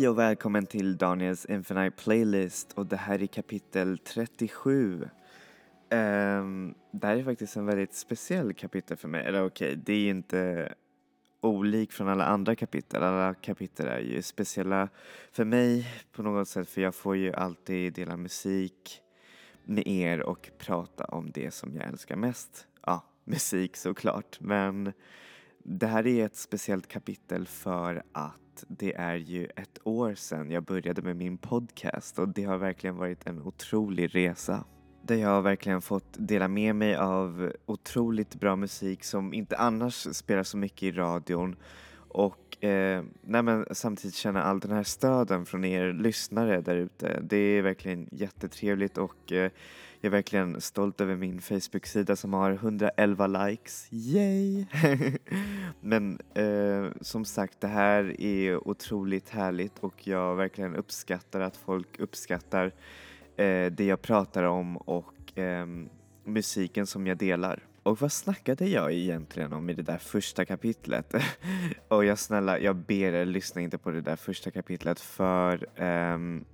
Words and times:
Hej 0.00 0.08
och 0.08 0.18
välkommen 0.18 0.66
till 0.66 0.96
Daniels 0.96 1.44
Infinite 1.44 1.96
Playlist 1.96 2.72
och 2.72 2.86
det 2.86 2.96
här 2.96 3.22
är 3.22 3.26
kapitel 3.26 3.98
37. 3.98 4.94
Um, 4.94 5.08
ehm, 5.90 6.74
det 6.90 7.06
här 7.06 7.16
är 7.16 7.24
faktiskt 7.24 7.56
en 7.56 7.66
väldigt 7.66 7.94
speciell 7.94 8.54
kapitel 8.54 8.96
för 8.96 9.08
mig, 9.08 9.26
eller 9.26 9.44
okej, 9.44 9.76
det 9.76 9.92
är 9.92 10.10
inte 10.10 10.72
olik 11.40 11.92
från 11.92 12.08
alla 12.08 12.24
andra 12.24 12.54
kapitel. 12.54 13.02
Alla 13.02 13.34
kapitel 13.34 13.86
är 13.86 13.98
ju 13.98 14.22
speciella 14.22 14.88
för 15.32 15.44
mig 15.44 15.86
på 16.12 16.22
något 16.22 16.48
sätt 16.48 16.68
för 16.68 16.80
jag 16.80 16.94
får 16.94 17.16
ju 17.16 17.32
alltid 17.32 17.92
dela 17.92 18.16
musik 18.16 19.02
med 19.64 19.86
er 19.86 20.22
och 20.22 20.50
prata 20.58 21.04
om 21.04 21.30
det 21.30 21.54
som 21.54 21.74
jag 21.74 21.88
älskar 21.88 22.16
mest. 22.16 22.66
Ja, 22.86 23.04
musik 23.24 23.76
såklart, 23.76 24.40
men 24.40 24.92
det 25.58 25.86
här 25.86 26.06
är 26.06 26.26
ett 26.26 26.36
speciellt 26.36 26.88
kapitel 26.88 27.46
för 27.46 28.02
att 28.12 28.40
det 28.68 28.94
är 28.94 29.16
ju 29.16 29.44
ett 29.44 29.78
år 29.84 30.14
sedan 30.14 30.50
jag 30.50 30.62
började 30.62 31.02
med 31.02 31.16
min 31.16 31.38
podcast 31.38 32.18
och 32.18 32.28
det 32.28 32.44
har 32.44 32.58
verkligen 32.58 32.96
varit 32.96 33.26
en 33.26 33.42
otrolig 33.42 34.14
resa. 34.14 34.64
Där 35.02 35.16
jag 35.16 35.28
har 35.28 35.42
verkligen 35.42 35.82
fått 35.82 36.16
dela 36.18 36.48
med 36.48 36.76
mig 36.76 36.96
av 36.96 37.52
otroligt 37.66 38.34
bra 38.34 38.56
musik 38.56 39.04
som 39.04 39.34
inte 39.34 39.56
annars 39.56 39.94
spelar 39.94 40.42
så 40.42 40.56
mycket 40.56 40.82
i 40.82 40.92
radion 40.92 41.56
och 42.12 42.64
eh, 42.64 43.04
nej 43.20 43.42
men, 43.42 43.66
samtidigt 43.70 44.14
känna 44.14 44.42
all 44.42 44.60
den 44.60 44.70
här 44.70 44.82
stöden 44.82 45.46
från 45.46 45.64
er 45.64 45.92
lyssnare 45.92 46.60
där 46.60 46.76
ute. 46.76 47.20
Det 47.22 47.36
är 47.36 47.62
verkligen 47.62 48.08
jättetrevligt 48.12 48.98
och 48.98 49.32
eh, 49.32 49.50
jag 50.02 50.08
är 50.08 50.10
verkligen 50.10 50.60
stolt 50.60 51.00
över 51.00 51.16
min 51.16 51.40
Facebook-sida 51.40 52.16
som 52.16 52.32
har 52.32 52.50
111 52.50 53.26
likes. 53.26 53.88
Yay! 53.90 54.66
Men 55.80 56.18
eh, 56.34 56.92
som 57.00 57.24
sagt, 57.24 57.60
det 57.60 57.68
här 57.68 58.20
är 58.20 58.68
otroligt 58.68 59.28
härligt 59.28 59.78
och 59.78 60.06
jag 60.06 60.36
verkligen 60.36 60.76
uppskattar 60.76 61.40
att 61.40 61.56
folk 61.56 62.00
uppskattar 62.00 62.66
eh, 63.36 63.66
det 63.66 63.84
jag 63.84 64.02
pratar 64.02 64.44
om 64.44 64.76
och 64.76 65.38
eh, 65.38 65.66
musiken 66.24 66.86
som 66.86 67.06
jag 67.06 67.16
delar. 67.16 67.64
Och 67.82 68.00
vad 68.00 68.12
snackade 68.12 68.66
jag 68.66 68.92
egentligen 68.92 69.52
om 69.52 69.70
i 69.70 69.74
det 69.74 69.82
där 69.82 69.98
första 69.98 70.44
kapitlet? 70.44 71.14
och 71.88 72.04
jag 72.04 72.18
snälla, 72.18 72.58
jag 72.58 72.76
ber 72.76 73.12
er 73.12 73.24
lyssna 73.24 73.60
inte 73.60 73.78
på 73.78 73.90
det 73.90 74.00
där 74.00 74.16
första 74.16 74.50
kapitlet 74.50 75.00
för 75.00 75.82
um, 75.82 76.44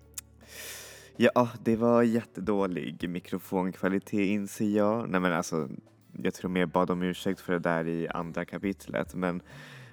Ja, 1.18 1.30
ah, 1.34 1.48
det 1.64 1.76
var 1.76 2.02
jättedålig 2.02 3.08
mikrofonkvalitet 3.08 4.20
inser 4.20 4.76
jag. 4.76 5.08
Nej 5.08 5.20
men 5.20 5.32
alltså, 5.32 5.68
jag 6.22 6.34
tror 6.34 6.50
mer 6.50 6.66
bad 6.66 6.90
om 6.90 7.02
ursäkt 7.02 7.40
för 7.40 7.52
det 7.52 7.58
där 7.58 7.88
i 7.88 8.08
andra 8.08 8.44
kapitlet 8.44 9.14
men 9.14 9.42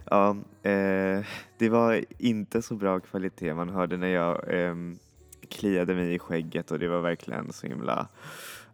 ja, 0.05 0.29
eh, 0.63 1.25
det 1.57 1.69
var 1.69 2.05
inte 2.17 2.61
så 2.61 2.75
bra 2.75 2.99
kvalitet. 2.99 3.53
Man 3.53 3.69
hörde 3.69 3.97
när 3.97 4.07
jag 4.07 4.53
eh, 4.53 4.75
kliade 5.49 5.95
mig 5.95 6.13
i 6.13 6.19
skägget 6.19 6.71
och 6.71 6.79
det 6.79 6.87
var 6.87 6.99
verkligen 6.99 7.53
så 7.53 7.67
himla 7.67 8.07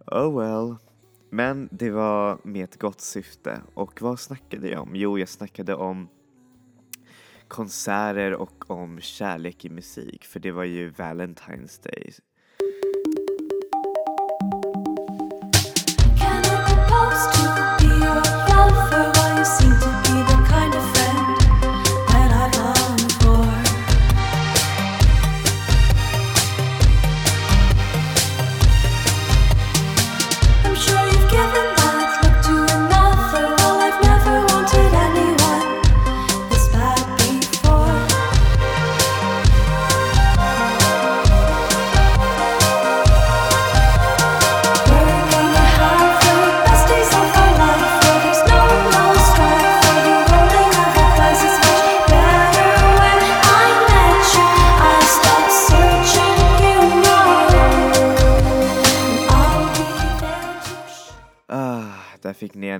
oh 0.06 0.40
well. 0.40 0.76
Men 1.30 1.70
det 1.72 1.92
var 1.92 2.38
med 2.44 2.64
ett 2.64 2.80
gott 2.80 3.02
syfte. 3.02 3.62
Och 3.74 4.02
vad 4.02 4.20
snackade 4.20 4.70
jag 4.70 4.82
om? 4.82 4.96
Jo, 4.96 5.20
jag 5.20 5.30
snackade 5.30 5.76
om 5.76 6.08
konserter 7.48 8.34
och 8.34 8.72
om 8.72 9.02
kärlek 9.02 9.66
i 9.66 9.70
musik, 9.70 10.26
för 10.26 10.40
det 10.40 10.52
var 10.52 10.64
ju 10.64 10.92
Valentine's 10.92 11.84
Day 11.84 12.14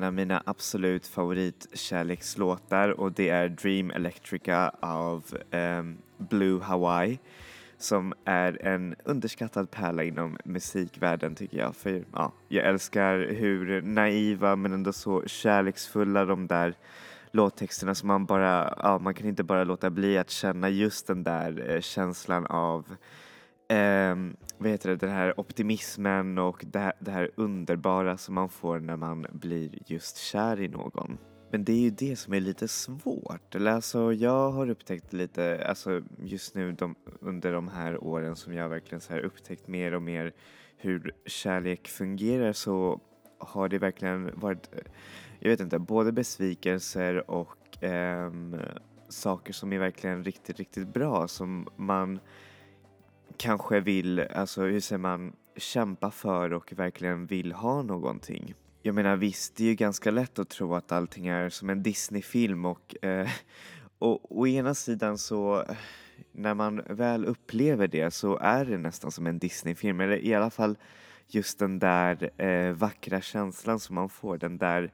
av 0.10 0.14
mina 0.14 0.44
absolut 0.46 1.08
favoritkärlekslåtar 1.08 2.90
och 2.90 3.12
det 3.12 3.30
är 3.30 3.50
Dream 3.50 3.92
Electrica 3.92 4.72
av 4.80 5.24
um, 5.52 5.98
Blue 6.18 6.62
Hawaii 6.62 7.20
som 7.78 8.14
är 8.26 8.66
en 8.66 8.96
underskattad 9.04 9.72
pärla 9.72 10.04
inom 10.04 10.38
musikvärlden 10.44 11.36
tycker 11.36 11.58
jag. 11.58 11.76
För 11.76 12.04
ja, 12.14 12.32
jag 12.48 12.66
älskar 12.66 13.18
hur 13.20 13.82
naiva 13.82 14.56
men 14.56 14.74
ändå 14.74 14.94
så 14.94 15.24
kärleksfulla 15.28 16.26
de 16.26 16.48
där 16.48 16.74
låttexterna 17.32 17.96
som 17.96 18.08
man 18.08 18.26
bara, 18.26 18.74
ja 18.78 19.00
man 19.00 19.14
kan 19.14 19.28
inte 19.28 19.44
bara 19.44 19.64
låta 19.64 19.90
bli 19.90 20.18
att 20.18 20.30
känna 20.30 20.70
just 20.70 21.08
den 21.08 21.24
där 21.24 21.72
eh, 21.72 21.82
känslan 21.82 22.46
av 22.46 22.96
eh, 23.70 24.16
vad 24.58 24.72
heter 24.72 24.90
det, 24.90 24.96
den 24.96 25.10
här 25.10 25.40
optimismen 25.40 26.38
och 26.38 26.66
det 26.68 26.80
här, 26.80 26.94
det 27.00 27.12
här 27.12 27.30
underbara 27.36 28.18
som 28.18 28.36
man 28.36 28.50
får 28.50 28.80
när 28.80 28.96
man 28.96 29.26
blir 29.32 29.70
just 29.86 30.18
kär 30.18 30.62
i 30.62 30.68
någon. 30.68 31.18
Men 31.52 31.64
det 31.64 31.72
är 31.72 31.80
ju 31.80 31.90
det 31.90 32.16
som 32.16 32.34
är 32.34 32.40
lite 32.40 32.68
svårt. 32.68 33.56
Eller 33.56 33.72
alltså 33.72 34.14
jag 34.14 34.52
har 34.52 34.70
upptäckt 34.70 35.14
lite, 35.14 35.66
alltså 35.68 36.02
just 36.24 36.56
nu 36.56 36.72
de, 36.72 36.96
under 37.22 37.52
de 37.52 37.68
här 37.68 38.04
åren 38.04 38.36
som 38.36 38.54
jag 38.54 38.70
verkligen 38.70 39.02
så 39.02 39.14
här 39.14 39.20
upptäckt 39.20 39.68
mer 39.68 39.94
och 39.94 40.02
mer 40.02 40.34
hur 40.78 41.12
kärlek 41.26 41.88
fungerar 41.88 42.54
så 42.54 43.00
har 43.38 43.70
det 43.70 43.78
verkligen 43.78 44.40
varit, 44.40 44.70
eh, 44.74 44.92
jag 45.40 45.50
vet 45.50 45.60
inte, 45.60 45.80
både 45.80 46.12
besvikelser 46.12 47.32
och 47.32 47.84
eh, 47.84 48.32
saker 49.10 49.54
som 49.54 49.74
är 49.74 49.80
verkligen 49.80 50.24
riktigt, 50.24 50.60
riktigt 50.60 50.94
bra 50.94 51.28
som 51.28 51.68
man 51.76 52.20
kanske 53.40 53.80
vill, 53.80 54.20
alltså 54.20 54.62
hur 54.62 54.80
säger 54.80 55.00
man, 55.00 55.34
kämpa 55.56 56.12
för 56.12 56.54
och 56.54 56.74
verkligen 56.76 57.26
vill 57.26 57.52
ha 57.52 57.82
någonting. 57.82 58.54
Jag 58.82 58.96
menar 58.96 59.16
visst, 59.16 59.56
det 59.56 59.64
är 59.64 59.68
ju 59.68 59.76
ganska 59.76 60.12
lätt 60.12 60.40
att 60.40 60.50
tro 60.50 60.76
att 60.76 60.92
allting 60.92 61.28
är 61.28 61.50
som 61.50 61.70
en 61.70 61.84
Disney-film 61.84 62.66
och, 62.66 63.06
eh, 63.06 63.30
och 64.00 64.40
å 64.40 64.48
ena 64.48 64.74
sidan 64.74 65.18
så 65.18 65.64
när 66.32 66.54
man 66.54 66.82
väl 66.90 67.26
upplever 67.26 67.88
det 67.88 68.12
så 68.12 68.38
är 68.38 68.66
det 68.66 68.78
nästan 68.78 69.12
som 69.12 69.28
en 69.28 69.40
Disney-film, 69.40 70.00
eller 70.00 70.18
i 70.18 70.34
alla 70.34 70.50
fall 70.50 70.78
just 71.28 71.60
den 71.60 71.80
där 71.80 72.42
eh, 72.42 72.74
vackra 72.74 73.22
känslan 73.22 73.80
som 73.80 73.96
man 73.96 74.10
får, 74.10 74.38
den 74.38 74.58
där, 74.58 74.92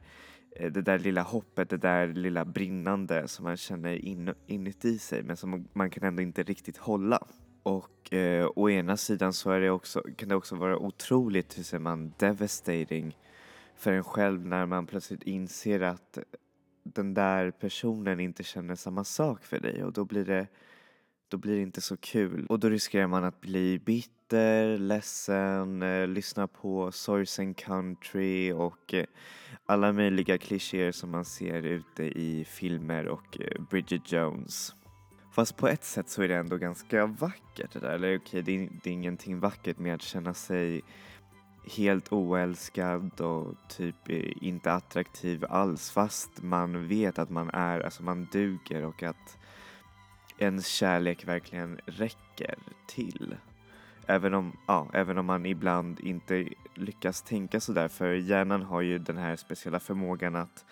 eh, 0.56 0.72
det 0.72 0.82
där 0.82 1.00
lilla 1.00 1.22
hoppet, 1.22 1.70
det 1.70 1.78
där 1.78 2.08
lilla 2.08 2.46
brinnande 2.46 3.28
som 3.28 3.44
man 3.44 3.58
känner 3.58 4.06
in, 4.06 4.34
inuti 4.48 5.00
sig 5.00 5.24
men 5.24 5.38
som 5.38 5.68
man 5.74 5.90
kan 5.90 6.04
ändå 6.04 6.22
inte 6.22 6.44
riktigt 6.44 6.78
hålla. 6.78 7.20
Och 7.66 8.14
eh, 8.14 8.50
å 8.56 8.70
ena 8.70 8.98
sidan 8.98 9.34
så 9.34 9.52
är 9.52 9.60
det 9.60 9.70
också, 9.70 10.04
kan 10.16 10.30
det 10.30 10.36
också 10.36 10.56
vara 10.56 10.78
otroligt, 10.78 11.58
hur 11.58 11.64
säger 11.64 11.82
man, 11.82 12.14
devastating 12.18 13.18
för 13.76 13.92
en 13.92 14.04
själv 14.04 14.46
när 14.46 14.66
man 14.66 14.86
plötsligt 14.86 15.24
inser 15.24 15.80
att 15.80 16.18
den 16.84 17.14
där 17.14 17.52
personen 17.52 18.20
inte 18.20 18.44
känner 18.44 18.76
samma 18.76 19.04
sak 19.04 19.44
för 19.44 19.60
dig 19.60 19.84
och 19.84 19.94
då 19.94 20.06
blir 20.06 20.26
det 20.26 20.48
då 21.28 21.38
blir 21.38 21.56
det 21.56 21.62
inte 21.62 21.82
så 21.82 21.98
kul 21.98 22.46
och 22.46 22.60
då 22.60 22.70
riskerar 22.70 23.08
man 23.08 23.24
att 23.24 23.42
bli 23.42 23.80
bitter, 23.80 24.78
ledsen, 24.78 25.82
eh, 25.84 26.08
lyssna 26.08 26.48
på 26.48 26.92
sorgsen 26.92 27.54
country 27.54 28.52
och 28.52 28.94
eh, 28.94 29.06
alla 29.66 29.94
möjliga 29.94 30.38
klichéer 30.38 30.92
som 30.92 31.12
man 31.12 31.26
ser 31.26 31.64
ute 31.64 32.04
i 32.04 32.46
filmer 32.46 33.08
och 33.08 33.42
eh, 33.42 33.62
Bridget 33.70 34.12
Jones. 34.12 34.76
Fast 35.36 35.58
på 35.58 35.68
ett 35.68 35.84
sätt 35.84 36.10
så 36.10 36.22
är 36.22 36.28
det 36.28 36.36
ändå 36.36 36.58
ganska 36.58 37.06
vackert 37.06 37.74
det 37.74 37.80
där. 37.80 37.90
Eller 37.90 38.18
okej, 38.18 38.42
det, 38.42 38.52
är, 38.52 38.70
det 38.84 38.90
är 38.90 38.94
ingenting 38.94 39.40
vackert 39.40 39.80
med 39.80 39.96
att 39.96 40.02
känna 40.02 40.34
sig 40.34 40.82
helt 41.78 42.14
oälskad 42.14 43.22
och 43.22 43.56
typ 43.68 44.10
eh, 44.10 44.32
inte 44.42 44.74
attraktiv 44.74 45.46
alls 45.50 45.92
fast 45.92 46.42
man 46.42 46.88
vet 46.88 47.20
att 47.20 47.30
man 47.30 47.50
är, 47.50 47.80
alltså 47.80 48.04
man 48.04 48.28
duger 48.32 48.86
och 48.86 49.04
att 49.04 49.38
ens 50.38 50.68
kärlek 50.68 51.28
verkligen 51.28 51.80
räcker 51.86 52.56
till. 52.88 53.36
Även 54.08 54.34
om, 54.34 54.58
ja, 54.68 54.88
även 54.94 55.18
om 55.18 55.26
man 55.26 55.46
ibland 55.46 56.00
inte 56.00 56.48
lyckas 56.76 57.22
tänka 57.22 57.60
sådär 57.60 57.88
för 57.88 58.14
hjärnan 58.14 58.62
har 58.62 58.82
ju 58.82 59.00
den 59.00 59.18
här 59.18 59.36
speciella 59.36 59.80
förmågan 59.80 60.36
att 60.36 60.66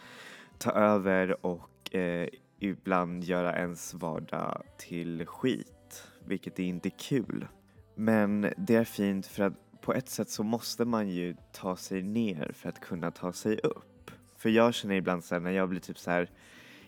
ta 0.57 0.71
över 0.71 1.45
och 1.45 1.95
eh, 1.95 2.27
ibland 2.63 3.23
göra 3.23 3.57
ens 3.57 3.93
vardag 3.93 4.63
till 4.77 5.25
skit. 5.25 6.07
vilket 6.25 6.59
är 6.59 6.63
inte 6.63 6.89
kul. 6.89 7.47
Men 7.95 8.53
det 8.57 8.75
är 8.75 8.83
fint 8.83 9.27
för 9.27 9.43
att 9.43 9.81
på 9.81 9.93
ett 9.93 10.09
sätt 10.09 10.29
så 10.29 10.43
måste 10.43 10.85
man 10.85 11.09
ju 11.09 11.35
ta 11.51 11.75
sig 11.75 12.03
ner 12.03 12.51
för 12.55 12.69
att 12.69 12.79
kunna 12.79 13.11
ta 13.11 13.33
sig 13.33 13.57
upp. 13.57 14.11
För 14.37 14.49
jag 14.49 14.73
känner 14.73 14.95
ibland 14.95 15.23
så 15.23 15.35
här, 15.35 15.39
när 15.39 15.51
jag 15.51 15.69
blir 15.69 15.79
typ 15.79 15.99
så 15.99 16.11
här 16.11 16.29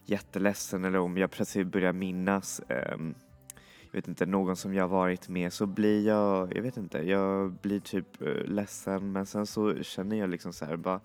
jätteledsen 0.06 0.86
eller 0.86 1.00
om 1.00 1.18
jag 1.18 1.32
plötsligt 1.32 1.68
börjar 1.68 1.94
minnas 1.94 2.62
um, 2.96 3.16
jag 3.92 3.98
vet 4.02 4.08
inte, 4.08 4.26
någon 4.26 4.56
som 4.56 4.74
jag 4.74 4.88
varit 4.88 5.30
med 5.30 5.54
så 5.54 5.66
blir 5.66 6.08
jag, 6.08 6.56
jag 6.56 6.62
vet 6.62 6.78
inte, 6.78 6.98
jag 6.98 7.52
blir 7.52 7.80
typ 7.80 8.22
uh, 8.22 8.46
ledsen 8.46 9.12
men 9.12 9.26
sen 9.26 9.46
så 9.46 9.84
känner 9.84 10.16
jag 10.16 10.30
liksom 10.30 10.54
så 10.54 10.66
här 10.66 10.76
bara 10.76 11.00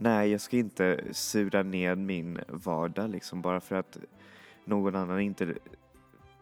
nej 0.00 0.30
jag 0.30 0.40
ska 0.40 0.56
inte 0.56 1.04
sura 1.12 1.62
ner 1.62 1.94
min 1.94 2.38
vardag 2.48 3.10
liksom 3.10 3.42
bara 3.42 3.60
för 3.60 3.76
att 3.76 3.98
någon 4.64 4.96
annan 4.96 5.20
inte, 5.20 5.54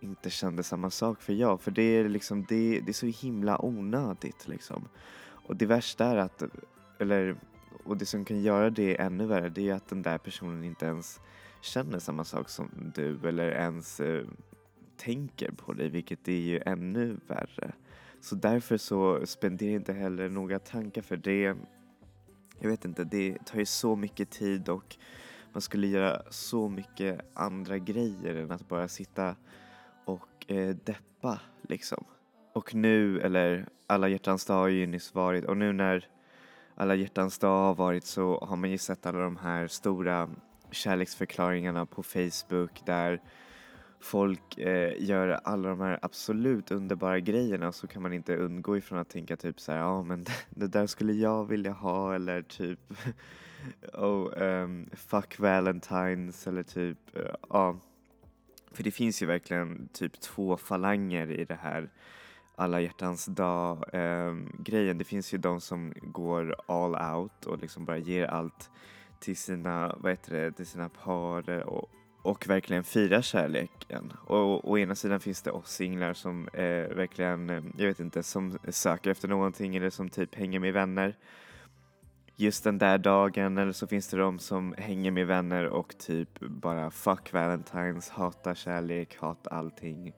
inte 0.01 0.31
kände 0.31 0.63
samma 0.63 0.91
sak 0.91 1.23
för 1.23 1.33
jag. 1.33 1.61
För 1.61 1.71
det 1.71 1.83
är 1.83 2.09
liksom, 2.09 2.45
det, 2.49 2.81
det 2.81 2.91
är 2.91 2.93
så 2.93 3.07
himla 3.07 3.65
onödigt 3.65 4.49
liksom. 4.49 4.89
Och 5.19 5.57
det 5.57 5.67
värsta 5.67 6.05
är 6.05 6.17
att, 6.17 6.43
eller, 6.99 7.37
och 7.85 7.97
det 7.97 8.07
som 8.07 8.25
kan 8.25 8.43
göra 8.43 8.71
det 8.71 9.01
ännu 9.01 9.27
värre 9.27 9.49
det 9.49 9.71
är 9.71 9.75
att 9.75 9.89
den 9.89 10.03
där 10.03 10.19
personen 10.19 10.65
inte 10.65 10.87
ens 10.87 11.21
känner 11.61 11.99
samma 11.99 12.25
sak 12.25 12.49
som 12.49 12.93
du 12.95 13.29
eller 13.29 13.51
ens 13.51 14.01
eh, 14.01 14.25
tänker 14.97 15.51
på 15.51 15.73
dig 15.73 15.89
vilket 15.89 16.29
är 16.29 16.33
ju 16.33 16.61
ännu 16.67 17.17
värre. 17.27 17.73
Så 18.21 18.35
därför 18.35 18.77
så 18.77 19.27
spenderar 19.27 19.73
jag 19.73 19.81
inte 19.81 19.93
heller 19.93 20.29
några 20.29 20.59
tankar 20.59 21.03
för 21.03 21.17
det. 21.17 21.57
Jag 22.59 22.69
vet 22.69 22.85
inte, 22.85 23.05
det 23.05 23.47
tar 23.47 23.59
ju 23.59 23.67
så 23.67 23.97
mycket 23.97 24.31
tid 24.31 24.69
och 24.69 24.97
man 25.53 25.61
skulle 25.61 25.87
göra 25.87 26.23
så 26.31 26.69
mycket 26.69 27.21
andra 27.35 27.79
grejer 27.79 28.35
än 28.35 28.51
att 28.51 28.69
bara 28.69 28.89
sitta 28.89 29.37
och 30.05 30.51
eh, 30.51 30.77
deppa 30.77 31.41
liksom. 31.63 32.05
Och 32.53 32.75
nu, 32.75 33.21
eller 33.21 33.69
alla 33.87 34.09
hjärtans 34.09 34.45
dag 34.47 34.55
har 34.55 34.69
ju 34.69 34.87
nyss 34.87 35.15
varit 35.15 35.45
och 35.45 35.57
nu 35.57 35.73
när 35.73 36.09
alla 36.75 36.95
hjärtans 36.95 37.39
dag 37.39 37.59
har 37.59 37.75
varit 37.75 38.05
så 38.05 38.39
har 38.39 38.57
man 38.57 38.71
ju 38.71 38.79
sett 38.79 39.07
alla 39.07 39.19
de 39.19 39.37
här 39.37 39.67
stora 39.67 40.31
kärleksförklaringarna 40.71 41.87
på 41.87 42.03
Facebook 42.03 42.83
där 42.87 43.21
folk 44.01 44.59
eh, 44.59 45.05
gör 45.05 45.29
alla 45.29 45.69
de 45.69 45.81
här 45.81 45.99
absolut 46.03 46.71
underbara 46.71 47.21
grejerna 47.21 47.73
så 47.73 47.87
kan 47.87 48.03
man 48.03 48.13
inte 48.13 48.37
undgå 48.37 48.77
ifrån 48.77 48.99
att 48.99 49.09
tänka 49.09 49.37
typ 49.37 49.61
så 49.61 49.73
här, 49.73 49.79
ja 49.79 50.03
men 50.03 50.25
det, 50.25 50.33
det 50.51 50.67
där 50.67 50.87
skulle 50.87 51.13
jag 51.13 51.45
vilja 51.45 51.73
ha 51.73 52.15
eller 52.15 52.43
typ 52.43 52.81
oh, 53.93 54.43
um, 54.43 54.91
fuck 54.93 55.39
valentines 55.39 56.47
eller 56.47 56.63
typ, 56.63 56.99
uh, 57.17 57.23
ja. 57.51 57.77
För 58.73 58.85
det 58.85 58.91
finns 58.91 59.23
ju 59.23 59.27
verkligen 59.27 59.89
typ 59.93 60.21
två 60.21 60.57
falanger 60.57 61.31
i 61.31 61.45
det 61.45 61.59
här 61.63 61.91
alla 62.57 62.81
hjärtans 62.81 63.27
dag 63.27 63.85
um, 63.95 64.53
grejen. 64.59 64.99
Det 64.99 65.05
finns 65.05 65.35
ju 65.35 65.39
de 65.39 65.61
som 65.61 65.93
går 66.03 66.57
all 66.67 67.17
out 67.17 67.47
och 67.47 67.59
liksom 67.59 67.85
bara 67.85 67.99
ger 67.99 68.27
allt 68.27 68.71
till 69.21 69.37
sina, 69.37 69.97
vad 69.99 70.13
heter 70.13 70.33
det, 70.33 70.53
till 70.53 70.67
sina 70.67 70.89
par 70.89 71.51
och, 71.51 71.91
och 72.27 72.49
verkligen 72.49 72.85
firar 72.85 73.23
kärleken. 73.23 74.13
Och 74.25 74.71
å 74.71 74.79
ena 74.79 74.95
sidan 74.95 75.21
finns 75.21 75.43
det 75.43 75.51
oss 75.51 75.71
singlar 75.71 76.13
som 76.13 76.49
eh, 76.49 76.97
verkligen, 76.97 77.51
eh, 77.51 77.63
jag 77.79 77.87
vet 77.87 78.01
inte, 78.01 78.23
som 78.23 78.59
söker 78.69 79.11
efter 79.11 79.29
någonting 79.29 79.77
eller 79.77 79.91
som 79.91 80.09
typ 80.09 80.35
hänger 80.35 80.61
med 80.61 80.73
vänner 80.73 81.17
just 82.37 82.65
den 82.65 82.79
där 82.79 82.99
dagen 82.99 83.59
eller 83.59 83.73
så 83.73 83.87
finns 83.87 84.09
det 84.09 84.17
de 84.17 84.39
som 84.39 84.75
hänger 84.79 85.11
med 85.11 85.27
vänner 85.27 85.65
och 85.65 85.99
typ 85.99 86.41
bara 86.41 86.91
fuck 86.91 87.33
valentines, 87.33 88.09
hatar 88.09 88.55
kärlek, 88.55 89.17
hatar 89.21 89.53
allting. 89.53 90.13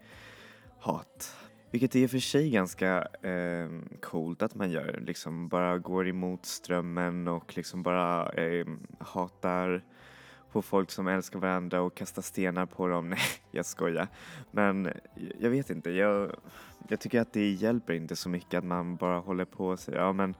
Hat. 0.81 1.37
Vilket 1.71 1.95
är 1.95 1.99
i 1.99 2.07
och 2.07 2.11
för 2.11 2.19
sig 2.19 2.51
ganska 2.51 3.09
eh, 3.23 3.69
coolt 4.01 4.43
att 4.43 4.55
man 4.55 4.71
gör, 4.71 5.01
liksom 5.07 5.49
bara 5.49 5.79
går 5.79 6.09
emot 6.09 6.47
strömmen 6.47 7.29
och 7.29 7.57
liksom 7.57 7.83
bara 7.83 8.33
eh, 8.33 8.67
hatar 8.99 9.83
på 10.53 10.62
folk 10.62 10.91
som 10.91 11.09
älskar 11.09 11.39
varandra 11.39 11.81
och 11.81 11.95
kastar 11.95 12.23
stenar 12.23 12.67
på 12.67 12.89
dem. 12.89 13.09
Nej, 13.11 13.19
jag 13.50 13.67
skojar. 13.67 14.09
Men 14.50 14.91
jag 15.39 15.50
vet 15.50 15.71
inte, 15.71 15.91
jag, 15.91 16.37
jag 16.89 17.00
tycker 17.00 17.21
att 17.21 17.33
det 17.33 17.50
hjälper 17.50 17.95
inte 17.95 18.17
så 18.17 18.29
mycket 18.29 18.59
att 18.59 18.65
man 18.65 18.97
bara 18.97 19.19
håller 19.19 19.45
på 19.45 19.67
och 19.67 19.81
säger 19.81 19.99
ja 19.99 20.12
men 20.12 20.35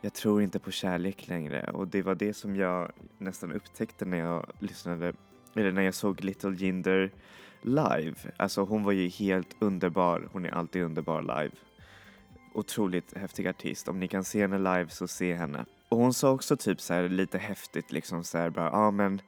jag 0.00 0.12
tror 0.12 0.42
inte 0.42 0.58
på 0.58 0.70
kärlek 0.70 1.28
längre 1.28 1.70
och 1.70 1.88
det 1.88 2.02
var 2.02 2.14
det 2.14 2.34
som 2.34 2.56
jag 2.56 2.92
nästan 3.18 3.52
upptäckte 3.52 4.04
när 4.04 4.18
jag 4.18 4.46
lyssnade, 4.58 5.12
eller 5.54 5.72
när 5.72 5.82
jag 5.82 5.94
såg 5.94 6.24
Little 6.24 6.54
Jinder 6.54 7.10
live. 7.62 8.14
Alltså 8.36 8.64
hon 8.64 8.84
var 8.84 8.92
ju 8.92 9.08
helt 9.08 9.56
underbar, 9.58 10.28
hon 10.32 10.44
är 10.44 10.50
alltid 10.50 10.82
underbar 10.82 11.22
live. 11.22 11.50
Otroligt 12.54 13.16
häftig 13.16 13.46
artist, 13.46 13.88
om 13.88 14.00
ni 14.00 14.08
kan 14.08 14.24
se 14.24 14.40
henne 14.40 14.58
live 14.58 14.88
så 14.88 15.08
se 15.08 15.34
henne. 15.34 15.64
Och 15.88 15.98
hon 15.98 16.14
sa 16.14 16.30
också 16.30 16.56
typ 16.56 16.80
så 16.80 16.94
här 16.94 17.08
lite 17.08 17.38
häftigt 17.38 17.92
liksom 17.92 18.24
så 18.24 18.38
här 18.38 18.50
bara, 18.50 18.66
ja 18.66 18.78
ah, 18.78 18.90
men 18.90 19.20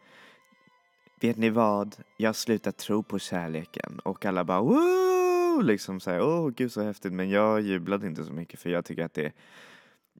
vet 1.20 1.36
ni 1.36 1.50
vad, 1.50 1.96
jag 2.16 2.28
har 2.28 2.34
slutat 2.34 2.76
tro 2.76 3.02
på 3.02 3.18
kärleken. 3.18 4.00
Och 4.04 4.26
alla 4.26 4.44
bara 4.44 4.60
Woo! 4.60 5.60
liksom 5.60 6.00
såhär, 6.00 6.20
åh 6.20 6.46
oh, 6.46 6.50
gud 6.50 6.72
så 6.72 6.82
häftigt. 6.82 7.12
Men 7.12 7.30
jag 7.30 7.60
jublade 7.60 8.06
inte 8.06 8.24
så 8.24 8.32
mycket 8.32 8.60
för 8.60 8.70
jag 8.70 8.84
tycker 8.84 9.04
att 9.04 9.14
det 9.14 9.24
är 9.24 9.32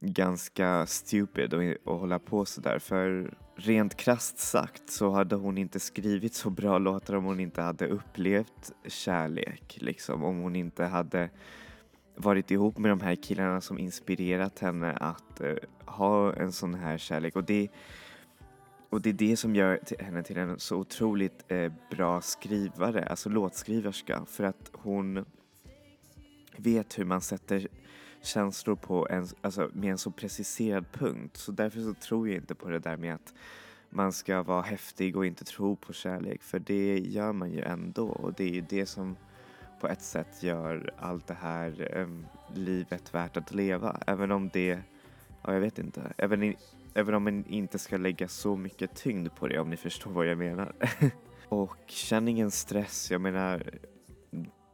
ganska 0.01 0.85
stupid 0.85 1.53
att, 1.53 1.87
att 1.87 1.99
hålla 1.99 2.19
på 2.19 2.45
sådär 2.45 2.79
för 2.79 3.33
rent 3.55 3.95
krast 3.95 4.37
sagt 4.39 4.89
så 4.89 5.09
hade 5.09 5.35
hon 5.35 5.57
inte 5.57 5.79
skrivit 5.79 6.33
så 6.33 6.49
bra 6.49 6.77
låtar 6.77 7.15
om 7.15 7.23
hon 7.23 7.39
inte 7.39 7.61
hade 7.61 7.87
upplevt 7.87 8.71
kärlek 8.87 9.77
liksom. 9.81 10.23
Om 10.23 10.37
hon 10.37 10.55
inte 10.55 10.83
hade 10.83 11.29
varit 12.19 12.51
ihop 12.51 12.77
med 12.77 12.91
de 12.91 13.01
här 13.01 13.15
killarna 13.15 13.61
som 13.61 13.79
inspirerat 13.79 14.59
henne 14.59 14.93
att 14.93 15.41
eh, 15.41 15.55
ha 15.85 16.33
en 16.33 16.51
sån 16.51 16.73
här 16.73 16.97
kärlek. 16.97 17.35
Och 17.35 17.43
det 17.43 17.69
och 18.89 19.01
det 19.01 19.09
är 19.09 19.13
det 19.13 19.37
som 19.37 19.55
gör 19.55 19.79
henne 19.99 20.23
till 20.23 20.37
en 20.37 20.59
så 20.59 20.77
otroligt 20.77 21.45
eh, 21.47 21.71
bra 21.91 22.21
skrivare, 22.21 23.03
alltså 23.03 23.29
låtskriverska, 23.29 24.25
för 24.25 24.43
att 24.43 24.71
hon 24.73 25.25
vet 26.57 26.99
hur 26.99 27.05
man 27.05 27.21
sätter 27.21 27.67
känslor 28.21 28.75
på 28.75 29.07
en, 29.09 29.27
alltså 29.41 29.69
med 29.73 29.91
en 29.91 29.97
så 29.97 30.11
preciserad 30.11 30.91
punkt. 30.91 31.37
Så 31.37 31.51
därför 31.51 31.81
så 31.81 31.93
tror 31.93 32.27
jag 32.27 32.37
inte 32.37 32.55
på 32.55 32.69
det 32.69 32.79
där 32.79 32.97
med 32.97 33.15
att 33.15 33.33
man 33.89 34.13
ska 34.13 34.43
vara 34.43 34.61
häftig 34.61 35.17
och 35.17 35.25
inte 35.25 35.45
tro 35.45 35.75
på 35.75 35.93
kärlek, 35.93 36.43
för 36.43 36.59
det 36.59 36.99
gör 36.99 37.33
man 37.33 37.51
ju 37.51 37.61
ändå 37.61 38.07
och 38.07 38.33
det 38.33 38.43
är 38.43 38.53
ju 38.53 38.61
det 38.61 38.85
som 38.85 39.15
på 39.79 39.87
ett 39.87 40.01
sätt 40.01 40.43
gör 40.43 40.93
allt 40.97 41.27
det 41.27 41.37
här 41.41 41.97
eh, 41.99 42.07
livet 42.55 43.13
värt 43.13 43.37
att 43.37 43.53
leva, 43.53 43.99
även 44.07 44.31
om 44.31 44.49
det, 44.53 44.79
ja 45.43 45.53
jag 45.53 45.59
vet 45.59 45.79
inte, 45.79 46.13
även 46.17 46.43
i, 46.43 46.57
Även 46.93 47.15
om 47.15 47.23
man 47.23 47.45
inte 47.45 47.79
ska 47.79 47.97
lägga 47.97 48.27
så 48.27 48.55
mycket 48.55 48.95
tyngd 48.95 49.35
på 49.35 49.47
det 49.47 49.59
om 49.59 49.69
ni 49.69 49.77
förstår 49.77 50.11
vad 50.11 50.27
jag 50.27 50.37
menar. 50.37 50.73
och 51.49 51.77
känn 51.87 52.27
ingen 52.27 52.51
stress, 52.51 53.11
jag 53.11 53.21
menar 53.21 53.63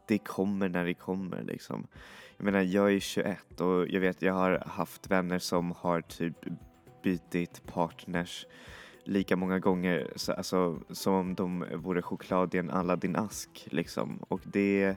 det 0.08 0.18
kommer 0.18 0.68
när 0.68 0.84
det 0.84 0.94
kommer 0.94 1.42
liksom. 1.42 1.86
Jag 2.36 2.44
menar 2.44 2.60
jag 2.60 2.92
är 2.92 3.00
21 3.00 3.60
och 3.60 3.88
jag 3.88 4.00
vet 4.00 4.22
jag 4.22 4.32
har 4.32 4.62
haft 4.66 5.10
vänner 5.10 5.38
som 5.38 5.72
har 5.72 6.00
typ 6.00 6.36
bytt 7.02 7.66
partners 7.66 8.46
lika 9.06 9.36
många 9.36 9.58
gånger 9.58 10.12
så, 10.16 10.32
alltså, 10.32 10.78
som 10.90 11.14
om 11.14 11.34
de 11.34 11.64
vore 11.74 12.02
choklad 12.02 12.54
i 12.54 12.58
en 12.58 12.70
Aladdin-ask 12.70 13.68
liksom. 13.70 14.18
Och 14.28 14.40
det, 14.44 14.96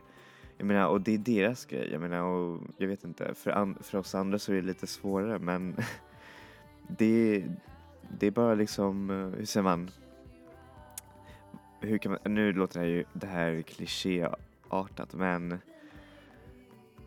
jag 0.58 0.68
menar, 0.68 0.88
och 0.88 1.02
det 1.02 1.14
är 1.14 1.18
deras 1.18 1.66
grej. 1.66 1.90
Jag 1.92 2.02
menar, 2.02 2.22
och 2.22 2.62
jag 2.78 2.88
vet 2.88 3.04
inte, 3.04 3.34
för, 3.34 3.52
an, 3.52 3.78
för 3.82 3.98
oss 3.98 4.16
andra 4.16 4.40
så 4.40 4.52
är 4.52 4.56
det 4.56 4.62
lite 4.62 4.88
svårare 4.88 5.40
men 5.40 5.76
det, 6.88 7.46
det 8.20 8.28
är 8.28 8.32
bara 8.32 8.56
liksom, 8.56 9.10
eh, 9.10 9.40
hur 9.40 9.46
säger 9.46 9.64
man? 9.64 9.92
Hur 11.82 11.98
kan 11.98 12.12
man, 12.12 12.34
nu 12.34 12.54
låter 12.54 12.80
det 12.80 12.86
här 12.86 12.92
ju 12.92 13.04
det 13.14 13.28
här 13.28 13.62
klichéartat 13.62 15.14
men 15.14 15.60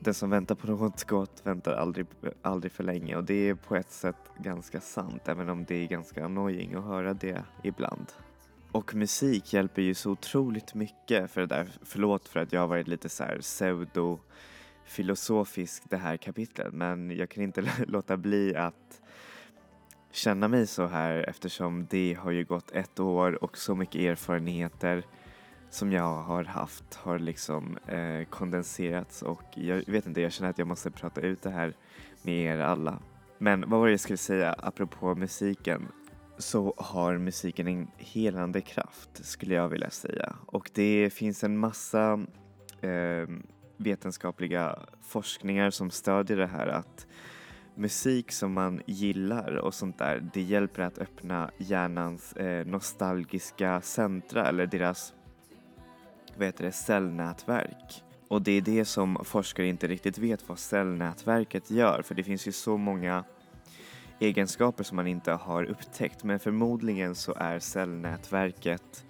den 0.02 0.14
som 0.14 0.30
väntar 0.30 0.54
på 0.54 0.66
något 0.66 1.04
gott 1.04 1.42
väntar 1.44 1.72
aldrig, 1.72 2.06
aldrig 2.42 2.72
för 2.72 2.84
länge 2.84 3.16
och 3.16 3.24
det 3.24 3.48
är 3.48 3.54
på 3.54 3.76
ett 3.76 3.90
sätt 3.90 4.16
ganska 4.38 4.80
sant 4.80 5.28
även 5.28 5.48
om 5.48 5.64
det 5.64 5.74
är 5.74 5.86
ganska 5.86 6.24
annoying 6.24 6.74
att 6.74 6.84
höra 6.84 7.14
det 7.14 7.44
ibland. 7.62 8.12
Och 8.72 8.94
musik 8.94 9.52
hjälper 9.52 9.82
ju 9.82 9.94
så 9.94 10.10
otroligt 10.10 10.74
mycket 10.74 11.30
för 11.30 11.40
det 11.40 11.46
där. 11.46 11.68
Förlåt 11.82 12.28
för 12.28 12.40
att 12.40 12.52
jag 12.52 12.60
har 12.60 12.66
varit 12.66 12.88
lite 12.88 13.08
så 13.08 13.24
här 13.24 13.38
pseudo 13.38 14.18
filosofisk 14.84 15.82
det 15.90 15.96
här 15.96 16.16
kapitlet 16.16 16.72
men 16.72 17.10
jag 17.10 17.28
kan 17.28 17.42
inte 17.42 17.64
låta 17.86 18.16
bli 18.16 18.56
att 18.56 19.00
känna 20.10 20.48
mig 20.48 20.66
så 20.66 20.86
här 20.86 21.24
eftersom 21.28 21.86
det 21.90 22.18
har 22.20 22.30
ju 22.30 22.44
gått 22.44 22.70
ett 22.70 23.00
år 23.00 23.44
och 23.44 23.58
så 23.58 23.74
mycket 23.74 24.00
erfarenheter 24.00 25.04
som 25.72 25.92
jag 25.92 26.22
har 26.22 26.44
haft 26.44 26.94
har 26.94 27.18
liksom 27.18 27.78
eh, 27.86 28.24
kondenserats 28.30 29.22
och 29.22 29.42
jag 29.54 29.82
vet 29.86 30.06
inte, 30.06 30.20
jag 30.20 30.32
känner 30.32 30.50
att 30.50 30.58
jag 30.58 30.68
måste 30.68 30.90
prata 30.90 31.20
ut 31.20 31.42
det 31.42 31.50
här 31.50 31.74
med 32.22 32.34
er 32.34 32.58
alla. 32.58 32.98
Men 33.38 33.70
vad 33.70 33.80
var 33.80 33.86
det 33.86 33.92
jag 33.92 34.00
skulle 34.00 34.16
säga 34.16 34.52
apropå 34.52 35.14
musiken? 35.14 35.88
Så 36.38 36.74
har 36.76 37.18
musiken 37.18 37.68
en 37.68 37.88
helande 37.96 38.60
kraft 38.60 39.24
skulle 39.24 39.54
jag 39.54 39.68
vilja 39.68 39.90
säga 39.90 40.36
och 40.46 40.70
det 40.74 41.10
finns 41.12 41.44
en 41.44 41.58
massa 41.58 42.12
eh, 42.80 43.28
vetenskapliga 43.76 44.78
forskningar 45.02 45.70
som 45.70 45.90
stödjer 45.90 46.36
det 46.36 46.46
här 46.46 46.66
att 46.66 47.06
musik 47.74 48.32
som 48.32 48.52
man 48.52 48.82
gillar 48.86 49.56
och 49.56 49.74
sånt 49.74 49.98
där, 49.98 50.30
det 50.34 50.42
hjälper 50.42 50.82
att 50.82 50.98
öppna 50.98 51.50
hjärnans 51.58 52.32
eh, 52.32 52.66
nostalgiska 52.66 53.80
centra 53.80 54.48
eller 54.48 54.66
deras 54.66 55.14
vad 56.36 56.46
heter 56.46 56.64
det, 56.64 56.72
cellnätverk. 56.72 58.02
Och 58.28 58.42
det 58.42 58.52
är 58.52 58.60
det 58.60 58.84
som 58.84 59.18
forskare 59.24 59.66
inte 59.66 59.86
riktigt 59.86 60.18
vet 60.18 60.48
vad 60.48 60.58
cellnätverket 60.58 61.70
gör 61.70 62.02
för 62.02 62.14
det 62.14 62.24
finns 62.24 62.48
ju 62.48 62.52
så 62.52 62.76
många 62.76 63.24
egenskaper 64.18 64.84
som 64.84 64.96
man 64.96 65.06
inte 65.06 65.32
har 65.32 65.64
upptäckt 65.64 66.24
men 66.24 66.38
förmodligen 66.38 67.14
så 67.14 67.34
är 67.34 67.58
cellnätverket 67.58 69.04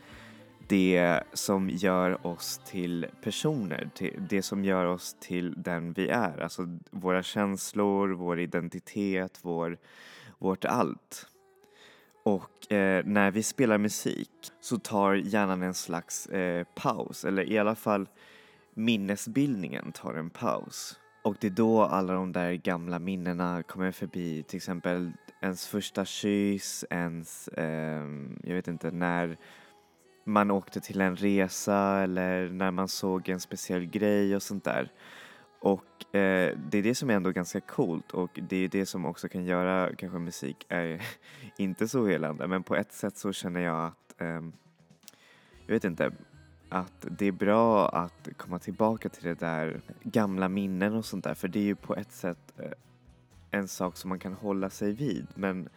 det 0.68 1.22
som 1.32 1.70
gör 1.70 2.26
oss 2.26 2.60
till 2.66 3.06
personer, 3.22 3.90
det 4.28 4.42
som 4.42 4.64
gör 4.64 4.86
oss 4.86 5.16
till 5.20 5.62
den 5.62 5.92
vi 5.92 6.08
är. 6.08 6.38
Alltså 6.38 6.78
våra 6.90 7.22
känslor, 7.22 8.08
vår 8.08 8.40
identitet, 8.40 9.38
vår, 9.42 9.78
vårt 10.38 10.64
allt. 10.64 11.26
Och 12.22 12.72
eh, 12.72 13.04
när 13.04 13.30
vi 13.30 13.42
spelar 13.42 13.78
musik 13.78 14.30
så 14.60 14.78
tar 14.78 15.14
hjärnan 15.14 15.62
en 15.62 15.74
slags 15.74 16.26
eh, 16.26 16.66
paus, 16.74 17.24
eller 17.24 17.52
i 17.52 17.58
alla 17.58 17.74
fall 17.74 18.08
minnesbildningen 18.74 19.92
tar 19.92 20.14
en 20.14 20.30
paus. 20.30 20.98
Och 21.22 21.36
det 21.40 21.46
är 21.46 21.50
då 21.50 21.82
alla 21.82 22.12
de 22.12 22.32
där 22.32 22.52
gamla 22.52 22.98
minnena 22.98 23.62
kommer 23.62 23.92
förbi, 23.92 24.42
till 24.42 24.56
exempel 24.56 25.12
ens 25.40 25.66
första 25.66 26.04
kyss, 26.04 26.84
ens, 26.90 27.48
eh, 27.48 28.04
jag 28.42 28.54
vet 28.54 28.68
inte, 28.68 28.90
när 28.90 29.36
man 30.24 30.50
åkte 30.50 30.80
till 30.80 31.00
en 31.00 31.16
resa 31.16 32.02
eller 32.02 32.48
när 32.48 32.70
man 32.70 32.88
såg 32.88 33.28
en 33.28 33.40
speciell 33.40 33.86
grej 33.86 34.36
och 34.36 34.42
sånt 34.42 34.64
där. 34.64 34.92
Och 35.62 36.14
eh, 36.16 36.58
det 36.70 36.78
är 36.78 36.82
det 36.82 36.94
som 36.94 37.10
är 37.10 37.14
ändå 37.14 37.30
ganska 37.30 37.60
coolt 37.60 38.10
och 38.10 38.38
det 38.48 38.56
är 38.56 38.68
det 38.68 38.86
som 38.86 39.06
också 39.06 39.28
kan 39.28 39.44
göra 39.44 39.96
kanske 39.96 40.18
musik 40.18 40.66
är 40.68 41.02
inte 41.56 41.88
så 41.88 42.06
helande. 42.06 42.46
Men 42.46 42.62
på 42.62 42.76
ett 42.76 42.92
sätt 42.92 43.16
så 43.16 43.32
känner 43.32 43.60
jag 43.60 43.86
att, 43.86 44.20
eh, 44.20 44.42
jag 45.66 45.74
vet 45.74 45.84
inte, 45.84 46.12
att 46.68 47.06
det 47.10 47.26
är 47.26 47.32
bra 47.32 47.88
att 47.88 48.28
komma 48.36 48.58
tillbaka 48.58 49.08
till 49.08 49.24
det 49.24 49.34
där 49.34 49.80
gamla 50.02 50.48
minnen 50.48 50.94
och 50.94 51.04
sånt 51.04 51.24
där. 51.24 51.34
För 51.34 51.48
det 51.48 51.58
är 51.58 51.64
ju 51.64 51.74
på 51.74 51.96
ett 51.96 52.12
sätt 52.12 52.52
eh, 52.58 52.72
en 53.50 53.68
sak 53.68 53.96
som 53.96 54.08
man 54.08 54.18
kan 54.18 54.32
hålla 54.32 54.70
sig 54.70 54.92
vid. 54.92 55.26
Men 55.34 55.68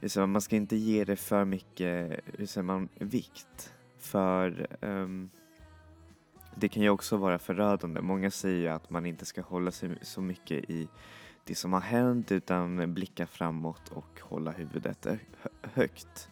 liksom, 0.00 0.30
man 0.30 0.42
ska 0.42 0.56
inte 0.56 0.76
ge 0.76 1.04
det 1.04 1.16
för 1.16 1.44
mycket 1.44 2.20
hur 2.24 2.46
säger 2.46 2.62
man, 2.62 2.88
vikt 2.98 3.72
för 3.98 4.66
um, 4.80 5.30
det 6.56 6.68
kan 6.68 6.82
ju 6.82 6.88
också 6.88 7.16
vara 7.16 7.38
förödande. 7.38 8.00
Många 8.00 8.30
säger 8.30 8.60
ju 8.60 8.68
att 8.68 8.90
man 8.90 9.06
inte 9.06 9.24
ska 9.24 9.42
hålla 9.42 9.70
sig 9.70 9.98
så 10.02 10.20
mycket 10.20 10.70
i 10.70 10.88
det 11.44 11.54
som 11.54 11.72
har 11.72 11.80
hänt 11.80 12.32
utan 12.32 12.94
blicka 12.94 13.26
framåt 13.26 13.88
och 13.88 14.20
hålla 14.20 14.50
huvudet 14.50 15.06
högt. 15.62 16.28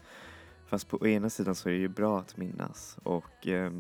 Fast 0.66 0.88
på 0.88 1.06
ena 1.06 1.30
sidan 1.30 1.54
så 1.54 1.68
är 1.68 1.72
det 1.72 1.78
ju 1.78 1.88
bra 1.88 2.20
att 2.20 2.36
minnas 2.36 2.98
och 3.02 3.46
eh, 3.46 3.72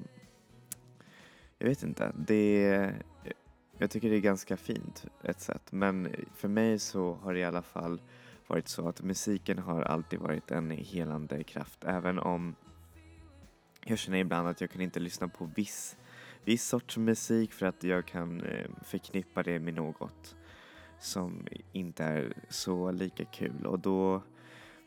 jag 1.58 1.68
vet 1.68 1.82
inte, 1.82 2.12
det 2.16 2.92
jag 3.78 3.90
tycker 3.90 4.10
det 4.10 4.16
är 4.16 4.20
ganska 4.20 4.56
fint 4.56 5.04
ett 5.22 5.40
sätt 5.40 5.72
men 5.72 6.08
för 6.34 6.48
mig 6.48 6.78
så 6.78 7.14
har 7.14 7.34
det 7.34 7.40
i 7.40 7.44
alla 7.44 7.62
fall 7.62 8.00
varit 8.46 8.68
så 8.68 8.88
att 8.88 9.02
musiken 9.02 9.58
har 9.58 9.82
alltid 9.82 10.18
varit 10.18 10.50
en 10.50 10.70
helande 10.70 11.44
kraft 11.44 11.84
även 11.84 12.18
om 12.18 12.54
jag 13.84 13.98
känner 13.98 14.18
ibland 14.18 14.48
att 14.48 14.60
jag 14.60 14.70
kan 14.70 14.80
inte 14.80 15.00
lyssna 15.00 15.28
på 15.28 15.50
viss 15.54 15.96
viss 16.44 16.68
sorts 16.68 16.96
musik 16.96 17.52
för 17.52 17.66
att 17.66 17.84
jag 17.84 18.06
kan 18.06 18.40
eh, 18.40 18.70
förknippa 18.84 19.42
det 19.42 19.58
med 19.58 19.74
något 19.74 20.36
som 20.98 21.46
inte 21.72 22.04
är 22.04 22.32
så 22.48 22.90
lika 22.90 23.24
kul 23.24 23.66
och 23.66 23.78
då, 23.78 24.22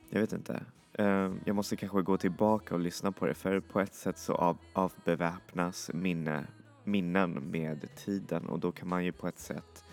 jag 0.10 0.20
vet 0.22 0.34
inte, 0.34 0.64
ehm, 0.94 1.40
jag 1.46 1.56
måste 1.56 1.76
kanske 1.76 2.02
gå 2.02 2.18
tillbaka 2.18 2.76
och 2.76 2.80
lyssna 2.80 3.12
på 3.12 3.26
det 3.26 3.34
för 3.34 3.60
på 3.60 3.80
ett 3.80 3.94
sätt 3.94 4.18
så 4.18 4.34
av, 4.34 4.58
avbeväpnas 4.74 5.92
minne, 5.94 6.48
minnen 6.84 7.32
med 7.52 7.96
tiden 7.96 8.46
och 8.46 8.60
då 8.60 8.72
kan 8.72 8.88
man 8.88 9.06
ju 9.06 9.12
på 9.12 9.28
ett 9.28 9.40
sätt 9.40 9.84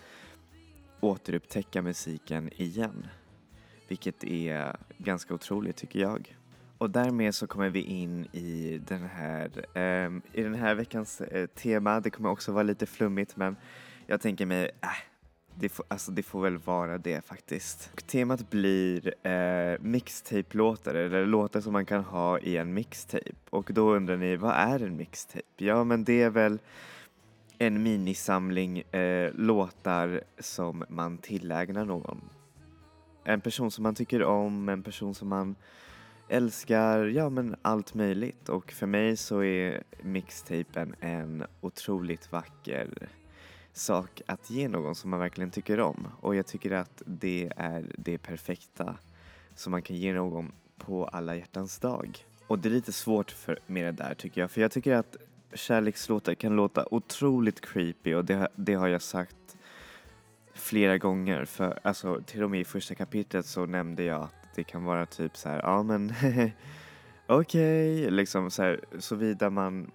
återupptäcka 0.99 1.81
musiken 1.81 2.49
igen. 2.53 3.07
Vilket 3.87 4.23
är 4.23 4.77
ganska 4.97 5.33
otroligt 5.33 5.77
tycker 5.77 5.99
jag. 5.99 6.37
Och 6.83 6.89
därmed 6.89 7.35
så 7.35 7.47
kommer 7.47 7.69
vi 7.69 7.81
in 7.81 8.25
i 8.31 8.81
den 8.87 9.03
här, 9.03 9.49
um, 10.05 10.21
i 10.33 10.43
den 10.43 10.55
här 10.55 10.75
veckans 10.75 11.21
uh, 11.21 11.45
tema. 11.45 11.99
Det 11.99 12.09
kommer 12.09 12.29
också 12.29 12.51
vara 12.51 12.63
lite 12.63 12.85
flummigt 12.85 13.35
men 13.35 13.55
jag 14.07 14.21
tänker 14.21 14.45
mig, 14.45 14.71
äh, 14.81 14.89
det, 15.55 15.69
får, 15.69 15.85
alltså 15.87 16.11
det 16.11 16.23
får 16.23 16.41
väl 16.41 16.57
vara 16.57 16.97
det 16.97 17.25
faktiskt. 17.25 17.89
Och 17.93 18.07
temat 18.07 18.49
blir 18.49 19.07
uh, 19.07 19.79
mixtape-låtar, 19.81 20.95
eller 20.95 21.25
låtar 21.25 21.61
som 21.61 21.73
man 21.73 21.85
kan 21.85 22.03
ha 22.03 22.39
i 22.39 22.57
en 22.57 22.73
mixtape. 22.73 23.31
Och 23.49 23.69
då 23.73 23.95
undrar 23.95 24.17
ni, 24.17 24.35
vad 24.35 24.53
är 24.53 24.83
en 24.83 24.97
mixtape? 24.97 25.45
Ja 25.57 25.83
men 25.83 26.03
det 26.03 26.21
är 26.21 26.29
väl 26.29 26.59
en 27.57 27.83
minisamling 27.83 28.83
uh, 28.95 29.33
låtar 29.33 30.21
som 30.39 30.83
man 30.89 31.17
tillägnar 31.17 31.85
någon. 31.85 32.21
En 33.23 33.41
person 33.41 33.71
som 33.71 33.83
man 33.83 33.95
tycker 33.95 34.23
om, 34.23 34.69
en 34.69 34.83
person 34.83 35.15
som 35.15 35.29
man 35.29 35.55
älskar, 36.33 37.05
ja 37.05 37.29
men 37.29 37.55
allt 37.61 37.93
möjligt. 37.93 38.49
Och 38.49 38.71
för 38.71 38.87
mig 38.87 39.17
så 39.17 39.43
är 39.43 39.83
mixtapen 40.01 40.95
en 40.99 41.43
otroligt 41.61 42.31
vacker 42.31 43.09
sak 43.73 44.21
att 44.25 44.49
ge 44.49 44.67
någon 44.67 44.95
som 44.95 45.09
man 45.09 45.19
verkligen 45.19 45.51
tycker 45.51 45.79
om. 45.79 46.07
Och 46.19 46.35
jag 46.35 46.47
tycker 46.47 46.71
att 46.71 47.01
det 47.05 47.51
är 47.57 47.85
det 47.97 48.17
perfekta 48.17 48.97
som 49.55 49.71
man 49.71 49.81
kan 49.81 49.95
ge 49.95 50.13
någon 50.13 50.51
på 50.77 51.05
alla 51.05 51.35
hjärtans 51.35 51.79
dag. 51.79 52.25
Och 52.47 52.59
det 52.59 52.69
är 52.69 52.73
lite 52.73 52.91
svårt 52.91 53.31
för, 53.31 53.59
med 53.67 53.85
det 53.85 54.03
där 54.03 54.13
tycker 54.13 54.41
jag. 54.41 54.51
För 54.51 54.61
jag 54.61 54.71
tycker 54.71 54.95
att 54.95 55.17
kärlekslåtar 55.53 56.33
kan 56.33 56.55
låta 56.55 56.85
otroligt 56.91 57.61
creepy 57.61 58.13
och 58.13 58.25
det, 58.25 58.47
det 58.55 58.73
har 58.73 58.87
jag 58.87 59.01
sagt 59.01 59.57
flera 60.53 60.97
gånger. 60.97 61.45
För 61.45 61.79
alltså 61.83 62.21
till 62.25 62.43
och 62.43 62.51
med 62.51 62.61
i 62.61 62.65
första 62.65 62.95
kapitlet 62.95 63.45
så 63.45 63.65
nämnde 63.65 64.03
jag 64.03 64.21
att 64.21 64.42
det 64.55 64.63
kan 64.63 64.83
vara 64.83 65.05
typ 65.05 65.37
så 65.37 65.49
här, 65.49 65.61
ja 65.63 65.83
men 65.83 66.13
okej, 67.27 67.99
okay. 67.99 68.09
liksom 68.09 68.51
så 68.51 68.63
här, 68.63 68.79
såvida 68.99 69.49
man 69.49 69.91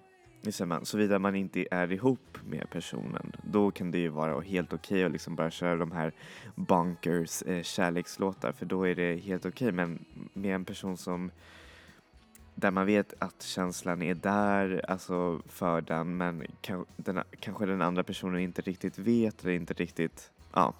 man, 0.65 0.85
såvida 0.85 1.19
man 1.19 1.35
inte 1.35 1.67
är 1.71 1.91
ihop 1.91 2.37
med 2.45 2.69
personen, 2.69 3.31
då 3.43 3.71
kan 3.71 3.91
det 3.91 3.97
ju 3.97 4.09
vara 4.09 4.41
helt 4.41 4.73
okej 4.73 4.95
okay 4.95 5.03
att 5.03 5.11
liksom 5.11 5.35
bara 5.35 5.51
köra 5.51 5.75
de 5.75 5.91
här 5.91 6.13
bunkers, 6.55 7.41
eh, 7.41 7.63
kärlekslåtar 7.63 8.51
för 8.51 8.65
då 8.65 8.87
är 8.87 8.95
det 8.95 9.15
helt 9.15 9.45
okej. 9.45 9.67
Okay. 9.67 9.75
Men 9.75 10.05
med 10.33 10.55
en 10.55 10.65
person 10.65 10.97
som 10.97 11.31
där 12.55 12.71
man 12.71 12.85
vet 12.85 13.13
att 13.19 13.41
känslan 13.41 14.01
är 14.01 14.15
där, 14.15 14.85
alltså 14.87 15.41
för 15.45 15.81
den, 15.81 16.17
men 16.17 16.43
den, 16.95 17.23
kanske 17.39 17.65
den 17.65 17.81
andra 17.81 18.03
personen 18.03 18.39
inte 18.39 18.61
riktigt 18.61 18.99
vet 18.99 19.43
eller 19.43 19.53
inte 19.53 19.73
riktigt, 19.73 20.31
ja, 20.53 20.73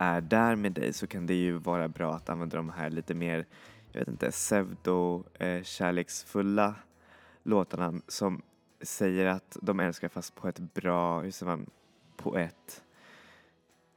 är 0.00 0.20
där 0.20 0.56
med 0.56 0.72
dig 0.72 0.92
så 0.92 1.06
kan 1.06 1.26
det 1.26 1.34
ju 1.34 1.52
vara 1.52 1.88
bra 1.88 2.14
att 2.14 2.28
använda 2.28 2.56
de 2.56 2.70
här 2.70 2.90
lite 2.90 3.14
mer, 3.14 3.46
jag 3.92 4.00
vet 4.00 4.08
inte, 4.08 4.30
pseudo-kärleksfulla 4.30 6.66
eh, 6.66 6.74
låtarna 7.42 8.00
som 8.08 8.42
säger 8.82 9.26
att 9.26 9.56
de 9.62 9.80
älskar 9.80 10.08
fast 10.08 10.34
på 10.34 10.48
ett 10.48 10.74
bra, 10.74 11.20
hur 11.20 11.30
säger 11.30 11.56
man, 11.56 11.70
på 12.16 12.36
ett 12.36 12.82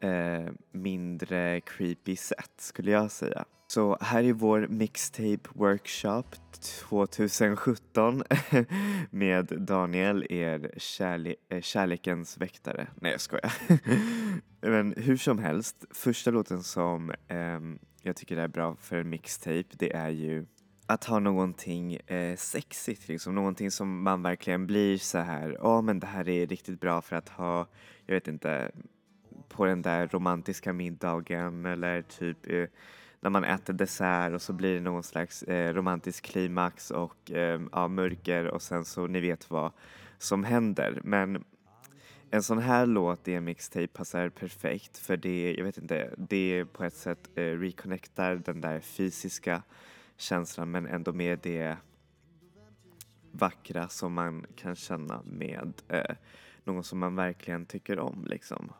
eh, 0.04 0.52
mindre 0.72 1.62
creepy 1.62 2.16
sätt 2.16 2.52
skulle 2.58 2.92
jag 2.92 3.12
säga. 3.12 3.46
Så 3.68 3.98
här 4.02 4.24
är 4.24 4.34
vår 4.34 4.68
mixtape 4.68 5.50
workshop 5.54 6.24
2017 6.90 8.24
med 9.10 9.46
Daniel, 9.46 10.26
er 10.30 10.72
kärle 10.78 11.36
eh, 11.50 11.62
kärlekens 11.62 12.38
väktare. 12.38 12.88
Nej 12.96 13.12
jag 13.12 13.22
skojar. 13.22 13.54
Men 14.62 14.94
hur 14.98 15.18
som 15.18 15.40
helst, 15.40 15.86
första 15.92 16.32
låten 16.32 16.64
som 16.64 17.10
eh, 17.28 17.60
jag 18.02 18.16
tycker 18.16 18.38
är 18.38 18.48
bra 18.48 18.76
för 18.76 18.98
en 18.98 19.10
mixtape 19.10 19.66
det 19.78 19.96
är 19.96 20.10
ju 20.10 20.46
att 20.86 21.04
ha 21.04 21.20
någonting 21.20 21.96
eh, 21.96 22.36
sexigt, 22.36 23.08
liksom. 23.08 23.36
någonting 23.36 23.72
som 23.72 24.04
man 24.04 24.22
verkligen 24.22 24.68
blir 24.68 24.98
så 24.98 25.18
här, 25.18 25.58
ja 25.60 25.78
oh, 25.78 25.82
men 25.82 26.00
det 26.00 26.08
här 26.08 26.30
är 26.30 26.48
riktigt 26.48 26.80
bra 26.80 27.02
för 27.02 27.16
att 27.16 27.30
ha, 27.30 27.68
jag 28.06 28.14
vet 28.16 28.28
inte, 28.28 28.72
på 29.54 29.66
den 29.66 29.82
där 29.82 30.08
romantiska 30.08 30.74
middagen 30.74 31.66
eller 31.66 32.02
typ 32.02 32.38
eh, 32.50 32.66
när 33.20 33.30
man 33.30 33.44
äter 33.44 33.74
dessert 33.74 34.34
och 34.34 34.42
så 34.42 34.54
blir 34.54 34.74
det 34.74 34.82
någon 34.82 35.04
slags 35.04 35.44
eh, 35.44 35.74
romantisk 35.74 36.26
klimax 36.26 36.92
och 36.92 37.32
eh, 37.32 37.62
ja, 37.72 37.88
mörker 37.88 38.48
och 38.48 38.62
sen 38.62 38.86
så 38.86 39.08
ni 39.08 39.20
vet 39.20 39.50
vad 39.50 39.72
som 40.18 40.44
händer. 40.44 41.02
Men 41.04 41.44
en 42.30 42.44
sån 42.44 42.60
här 42.60 42.86
låt 42.86 43.28
i 43.28 43.34
en 43.34 43.44
mixtape 43.44 43.88
passar 43.88 44.30
perfekt 44.30 44.98
för 44.98 45.18
det, 45.18 45.56
jag 45.58 45.66
vet 45.66 45.78
inte, 45.78 46.10
det 46.18 46.66
på 46.66 46.84
ett 46.84 46.96
sätt 46.96 47.30
eh, 47.36 47.44
reconnectar 47.44 48.36
den 48.36 48.62
där 48.62 48.80
fysiska 48.80 49.64
känslan 50.18 50.72
men 50.72 50.86
ändå 50.86 51.14
med 51.14 51.40
det 51.44 51.78
vackra 53.32 53.88
som 53.88 54.14
man 54.14 54.46
kan 54.56 54.76
känna 54.76 55.22
med 55.26 55.74
eh, 55.88 56.16
någon 56.64 56.84
som 56.84 57.00
man 57.00 57.16
verkligen 57.16 57.66
tycker 57.66 58.00
om 58.00 58.26
liksom. 58.28 58.72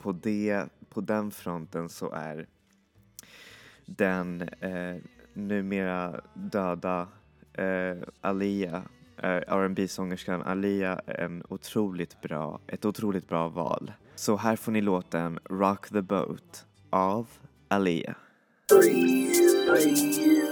På, 0.00 0.12
det, 0.12 0.64
på 0.88 1.00
den 1.00 1.30
fronten 1.30 1.88
så 1.88 2.10
är 2.10 2.46
den 3.86 4.42
eh, 4.42 4.96
numera 5.34 6.20
döda 6.34 7.08
eh, 7.52 7.96
Alia, 8.20 8.82
eh, 9.16 9.56
rb 9.56 9.90
sångerskan 9.90 10.42
Alia, 10.42 10.98
en 10.98 11.42
otroligt 11.48 12.20
bra, 12.20 12.60
ett 12.66 12.84
otroligt 12.84 13.28
bra 13.28 13.48
val. 13.48 13.92
Så 14.14 14.36
här 14.36 14.56
får 14.56 14.72
ni 14.72 14.80
låten 14.80 15.38
Rock 15.44 15.88
the 15.88 16.02
Boat 16.02 16.66
av 16.90 17.28
Alia. 17.68 18.14
Mm. 18.72 20.49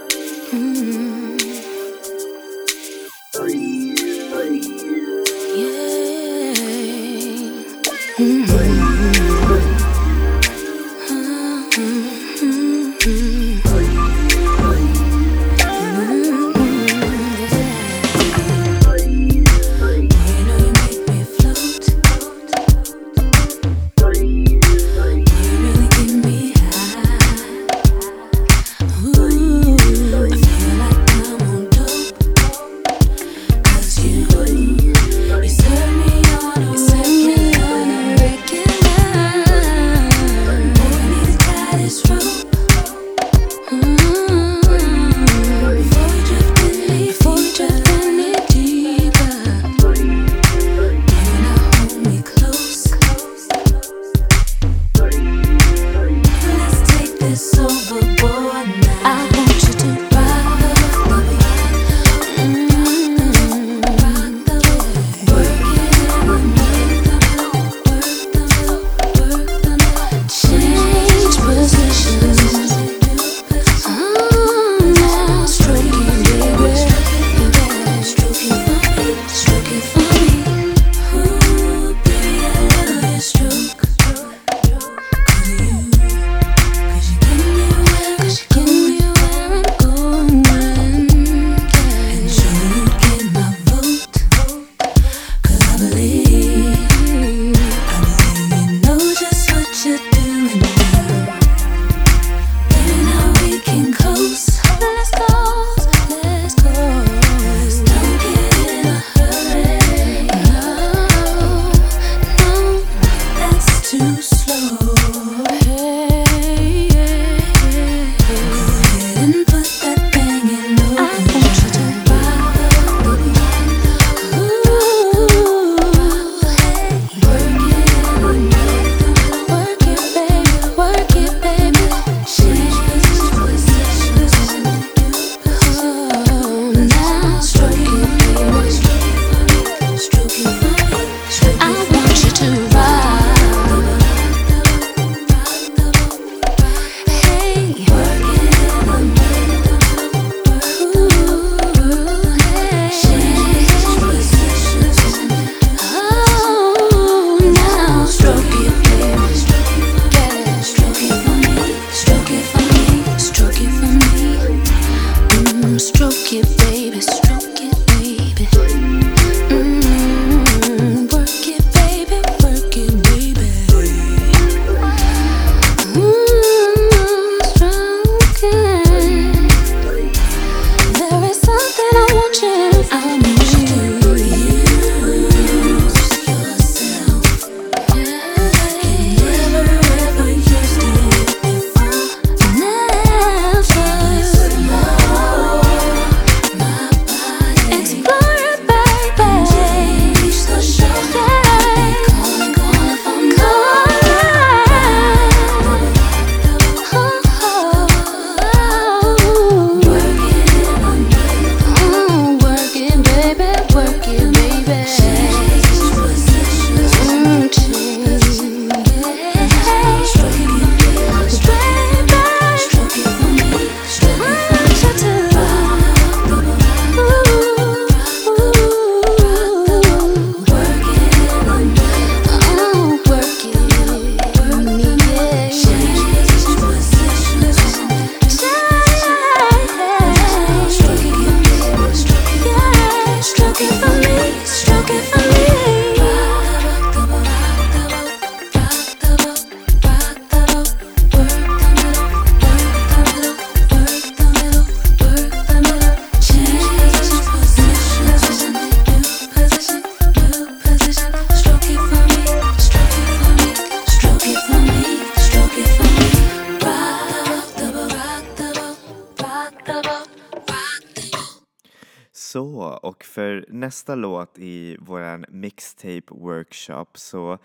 Nästa 273.88 273.94
låt 273.94 274.38
i 274.38 274.76
våran 274.80 275.24
mixtape 275.28 276.02
workshop 276.10 276.86
så 276.94 277.38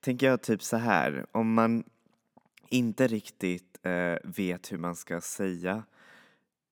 tänker 0.00 0.26
jag 0.26 0.42
typ 0.42 0.62
så 0.62 0.76
här, 0.76 1.26
om 1.32 1.54
man 1.54 1.84
inte 2.68 3.06
riktigt 3.06 3.78
eh, 3.82 4.16
vet 4.24 4.72
hur 4.72 4.78
man 4.78 4.94
ska 4.96 5.20
säga 5.20 5.82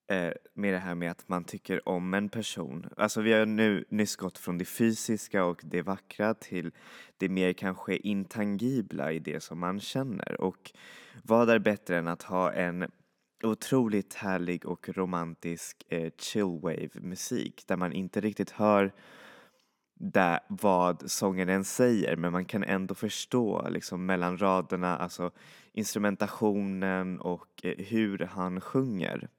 eh, 0.07 0.31
med 0.53 0.73
det 0.73 0.79
här 0.79 0.95
med 0.95 1.11
att 1.11 1.29
man 1.29 1.43
tycker 1.43 1.89
om 1.89 2.13
en 2.13 2.29
person. 2.29 2.89
Alltså 2.97 3.21
vi 3.21 3.33
har 3.33 3.45
nu 3.45 3.85
nyss 3.89 4.15
gått 4.15 4.37
från 4.37 4.57
det 4.57 4.65
fysiska 4.65 5.45
och 5.45 5.61
det 5.63 5.81
vackra 5.81 6.33
till 6.33 6.71
det 7.17 7.29
mer 7.29 7.53
kanske 7.53 7.95
intangibla 7.97 9.11
i 9.11 9.19
det 9.19 9.43
som 9.43 9.59
man 9.59 9.79
känner. 9.79 10.41
Och 10.41 10.71
vad 11.23 11.49
är 11.49 11.59
bättre 11.59 11.97
än 11.97 12.07
att 12.07 12.23
ha 12.23 12.51
en 12.51 12.91
otroligt 13.43 14.13
härlig 14.13 14.65
och 14.65 14.89
romantisk 14.89 15.83
eh, 15.89 16.11
chillwave 16.17 16.89
musik 16.93 17.63
där 17.67 17.77
man 17.77 17.93
inte 17.93 18.21
riktigt 18.21 18.49
hör 18.49 18.91
där, 19.99 20.39
vad 20.47 21.11
sångaren 21.11 21.63
säger 21.63 22.15
men 22.15 22.31
man 22.31 22.45
kan 22.45 22.63
ändå 22.63 22.95
förstå 22.95 23.67
liksom 23.69 24.05
mellan 24.05 24.37
raderna, 24.37 24.97
alltså 24.97 25.31
instrumentationen 25.71 27.19
och 27.19 27.47
eh, 27.63 27.85
hur 27.85 28.19
han 28.19 28.61
sjunger 28.61 29.29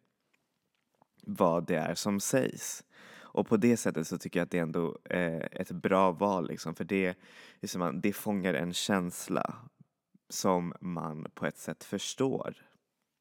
vad 1.22 1.66
det 1.66 1.76
är 1.76 1.94
som 1.94 2.20
sägs. 2.20 2.84
Och 3.32 3.48
på 3.48 3.56
det 3.56 3.76
sättet 3.76 4.06
så 4.06 4.18
tycker 4.18 4.40
jag 4.40 4.44
att 4.44 4.50
det 4.50 4.58
är 4.58 4.62
ändå 4.62 4.98
eh, 5.04 5.44
ett 5.52 5.70
bra 5.70 6.12
val 6.12 6.48
liksom 6.48 6.74
för 6.74 6.84
det, 6.84 7.14
liksom, 7.60 8.00
det 8.02 8.12
fångar 8.12 8.54
en 8.54 8.72
känsla 8.72 9.54
som 10.28 10.74
man 10.80 11.26
på 11.34 11.46
ett 11.46 11.58
sätt 11.58 11.84
förstår. 11.84 12.69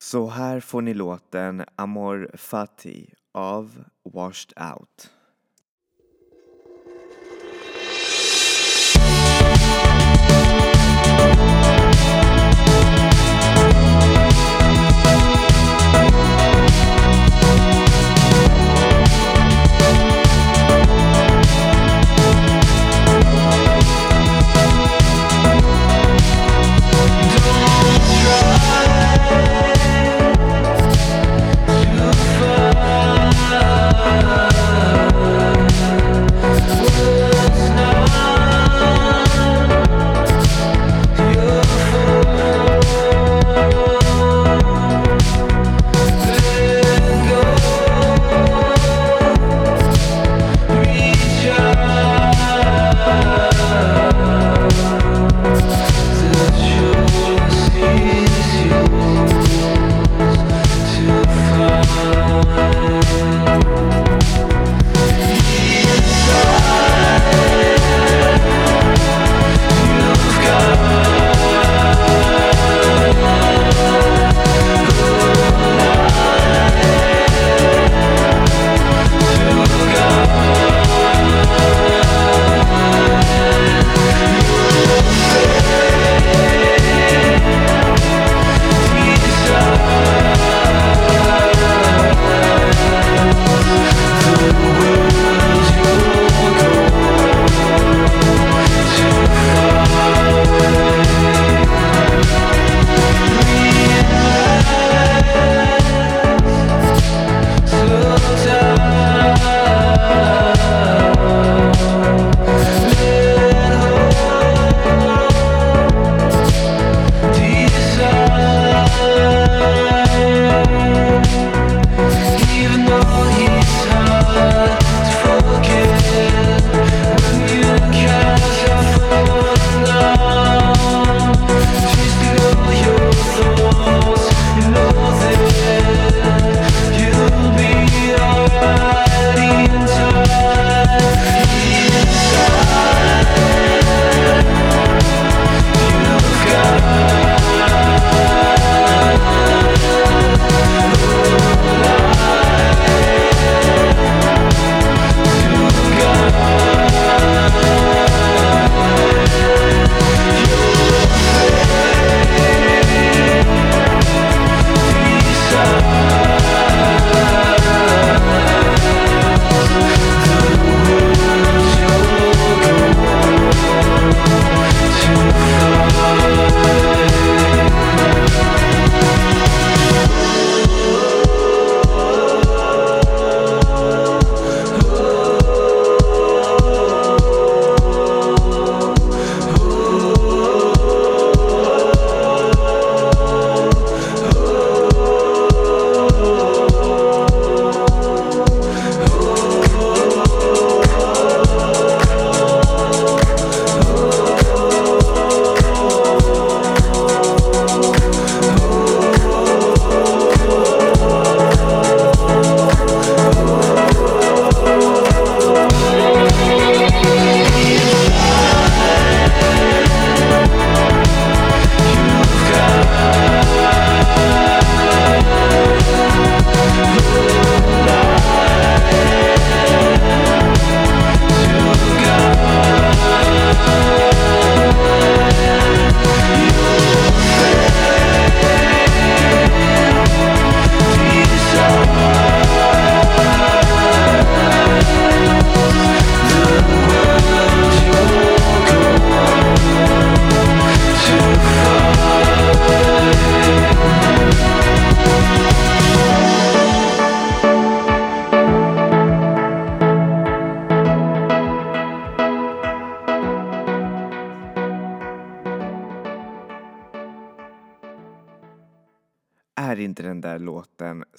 Så 0.01 0.27
här 0.27 0.59
får 0.59 0.81
ni 0.81 0.93
låten 0.93 1.65
Amor 1.75 2.31
Fati 2.33 3.13
av 3.33 3.83
Washed 4.13 4.53
Out. 4.73 5.11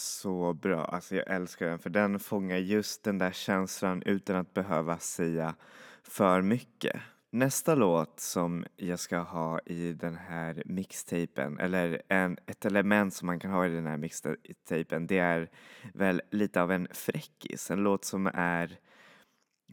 Så 0.00 0.52
bra? 0.52 0.84
Alltså 0.84 1.16
jag 1.16 1.30
älskar 1.30 1.66
den 1.66 1.78
för 1.78 1.90
den 1.90 2.18
fångar 2.18 2.56
just 2.56 3.04
den 3.04 3.18
där 3.18 3.32
känslan 3.32 4.02
utan 4.06 4.36
att 4.36 4.54
behöva 4.54 4.98
säga 4.98 5.54
för 6.02 6.42
mycket. 6.42 7.00
Nästa 7.32 7.74
låt 7.74 8.20
som 8.20 8.64
jag 8.76 8.98
ska 8.98 9.18
ha 9.18 9.60
i 9.66 9.92
den 9.92 10.16
här 10.16 10.62
mixtapen, 10.66 11.58
eller 11.58 12.02
en, 12.08 12.38
ett 12.46 12.64
element 12.64 13.14
som 13.14 13.26
man 13.26 13.40
kan 13.40 13.50
ha 13.50 13.66
i 13.66 13.68
den 13.68 13.86
här 13.86 13.96
mixtapen, 13.96 15.06
det 15.06 15.18
är 15.18 15.50
väl 15.94 16.22
lite 16.30 16.62
av 16.62 16.72
en 16.72 16.88
fräckis. 16.90 17.70
En 17.70 17.82
låt 17.82 18.04
som 18.04 18.30
är 18.34 18.78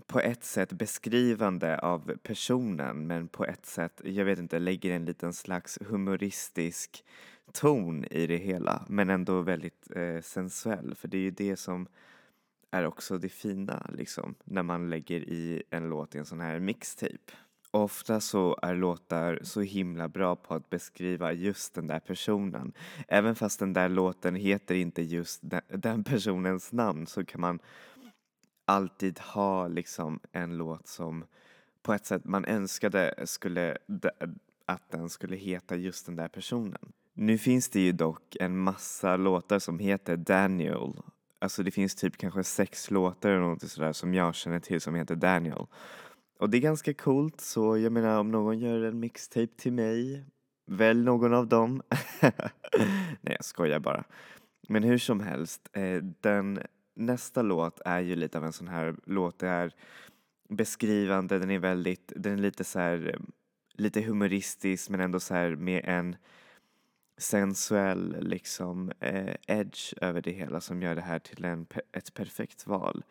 på 0.06 0.20
ett 0.20 0.44
sätt 0.44 0.74
beskrivande 0.74 1.80
av 1.80 2.18
personen 2.24 3.08
men 3.08 3.28
på 3.28 3.46
ett 3.46 3.66
sätt, 3.66 4.02
jag 4.04 4.26
vet 4.26 4.40
inte, 4.40 4.60
lägger 4.60 4.92
en 4.92 5.06
liten 5.06 5.34
slags 5.34 5.80
humoristisk 5.86 7.06
ton 7.54 8.06
i 8.06 8.28
det 8.28 8.38
hela 8.38 8.86
men 8.90 9.10
ändå 9.10 9.42
väldigt 9.42 9.96
eh, 9.96 10.22
sensuell 10.22 10.96
för 10.96 11.08
det 11.08 11.18
är 11.18 11.22
ju 11.22 11.32
det 11.32 11.58
som 11.58 11.88
är 12.72 12.86
också 12.86 13.18
det 13.18 13.30
fina 13.30 13.90
liksom 13.94 14.36
när 14.44 14.64
man 14.64 14.90
lägger 14.90 15.20
i 15.20 15.64
en 15.70 15.90
låt 15.90 16.16
i 16.16 16.18
en 16.18 16.26
sån 16.26 16.40
här 16.40 16.60
mixtape. 16.60 17.34
Ofta 17.72 18.20
så 18.20 18.58
är 18.62 18.76
låtar 18.76 19.40
så 19.44 19.62
himla 19.62 20.08
bra 20.08 20.36
på 20.36 20.54
att 20.54 20.70
beskriva 20.70 21.34
just 21.34 21.74
den 21.74 21.88
där 21.88 22.00
personen. 22.00 22.74
Även 23.08 23.36
fast 23.36 23.60
den 23.60 23.74
där 23.74 23.90
låten 23.90 24.36
heter 24.36 24.76
inte 24.76 25.02
just 25.02 25.40
den, 25.44 25.62
den 25.68 26.04
personens 26.04 26.72
namn 26.72 27.08
så 27.08 27.26
kan 27.26 27.42
man 27.42 27.60
alltid 28.66 29.20
ha 29.20 29.68
liksom 29.68 30.20
en 30.32 30.58
låt 30.58 30.88
som 30.88 31.26
på 31.82 31.94
ett 31.94 32.06
sätt 32.06 32.26
man 32.26 32.46
önskade 32.46 33.14
skulle, 33.26 33.78
att 34.66 34.92
den 34.92 35.10
skulle 35.10 35.36
heta 35.36 35.76
just 35.76 36.06
den 36.06 36.16
där 36.16 36.28
personen. 36.28 36.94
Nu 37.20 37.38
finns 37.38 37.70
det 37.70 37.80
ju 37.80 37.92
dock 37.92 38.36
en 38.40 38.58
massa 38.58 39.18
låtar 39.18 39.60
som 39.60 39.80
heter 39.80 40.18
Daniel. 40.18 40.94
Alltså 41.40 41.64
det 41.64 41.72
finns 41.72 41.96
typ 41.96 42.18
kanske 42.18 42.44
sex 42.44 42.92
låtar 42.92 43.30
eller 43.30 43.40
något 43.40 43.72
sådär 43.72 43.94
som 43.94 44.14
jag 44.14 44.36
känner 44.36 44.60
till 44.60 44.82
som 44.82 44.96
heter 44.96 45.16
Daniel. 45.16 45.66
Och 46.40 46.50
det 46.50 46.58
är 46.58 46.62
ganska 46.62 46.94
coolt 46.94 47.42
så 47.42 47.78
jag 47.78 47.92
menar 47.92 48.20
om 48.20 48.32
någon 48.32 48.60
gör 48.60 48.82
en 48.82 49.00
mixtape 49.00 49.54
till 49.58 49.74
mig, 49.74 50.26
välj 50.66 51.04
någon 51.04 51.34
av 51.34 51.48
dem. 51.48 51.82
Nej 53.22 53.36
jag 53.36 53.46
skojar 53.46 53.80
bara. 53.80 54.04
Men 54.70 54.84
hur 54.84 54.98
som 54.98 55.20
helst, 55.20 55.70
eh, 55.74 56.04
den 56.22 56.60
nästa 56.96 57.42
låt 57.42 57.82
är 57.86 58.00
ju 58.00 58.16
lite 58.16 58.38
av 58.38 58.46
en 58.46 58.54
sån 58.54 58.68
här 58.68 58.96
låt, 59.06 59.40
det 59.40 59.48
är 59.48 59.72
beskrivande, 60.50 61.40
den 61.40 61.52
är 61.52 61.60
väldigt, 61.60 62.14
den 62.16 62.34
är 62.34 62.38
lite 62.38 62.64
så 62.64 62.80
här, 62.80 63.12
eh, 63.14 63.20
lite 63.74 64.02
humoristisk 64.02 64.90
men 64.90 65.00
ändå 65.00 65.20
så 65.20 65.34
här 65.34 65.56
med 65.56 65.82
en 65.86 66.16
sensuell 67.18 68.16
liksom 68.20 68.92
eh, 69.00 69.36
edge 69.48 69.94
över 70.02 70.22
det 70.22 70.32
hela 70.32 70.62
som 70.62 70.82
gör 70.82 70.96
det 70.96 71.02
här 71.02 71.20
till 71.20 71.46
en, 71.46 71.68
ett 71.92 72.14
perfekt 72.14 72.68
val 72.68 73.04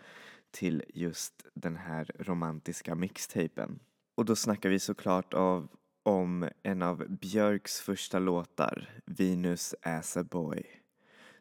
till 0.51 0.85
just 0.95 1.47
den 1.55 1.77
här 1.77 2.11
romantiska 2.19 2.95
mixtapen. 2.95 3.79
Och 4.14 4.25
då 4.25 4.37
snackar 4.37 4.69
vi 4.69 4.79
såklart 4.79 5.35
av, 5.35 5.69
om 6.03 6.49
en 6.62 6.83
av 6.83 7.05
Björks 7.09 7.81
första 7.81 8.19
låtar, 8.19 8.88
Venus 9.05 9.75
as 9.83 10.16
a 10.16 10.25
boy. 10.25 10.62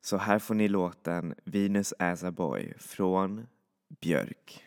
Så 0.02 0.18
här 0.18 0.40
får 0.40 0.56
ni 0.56 0.68
låten 0.68 1.36
Venus 1.44 1.94
as 2.00 2.24
a 2.24 2.32
boy 2.32 2.74
från 2.78 3.48
Björk. 4.02 4.62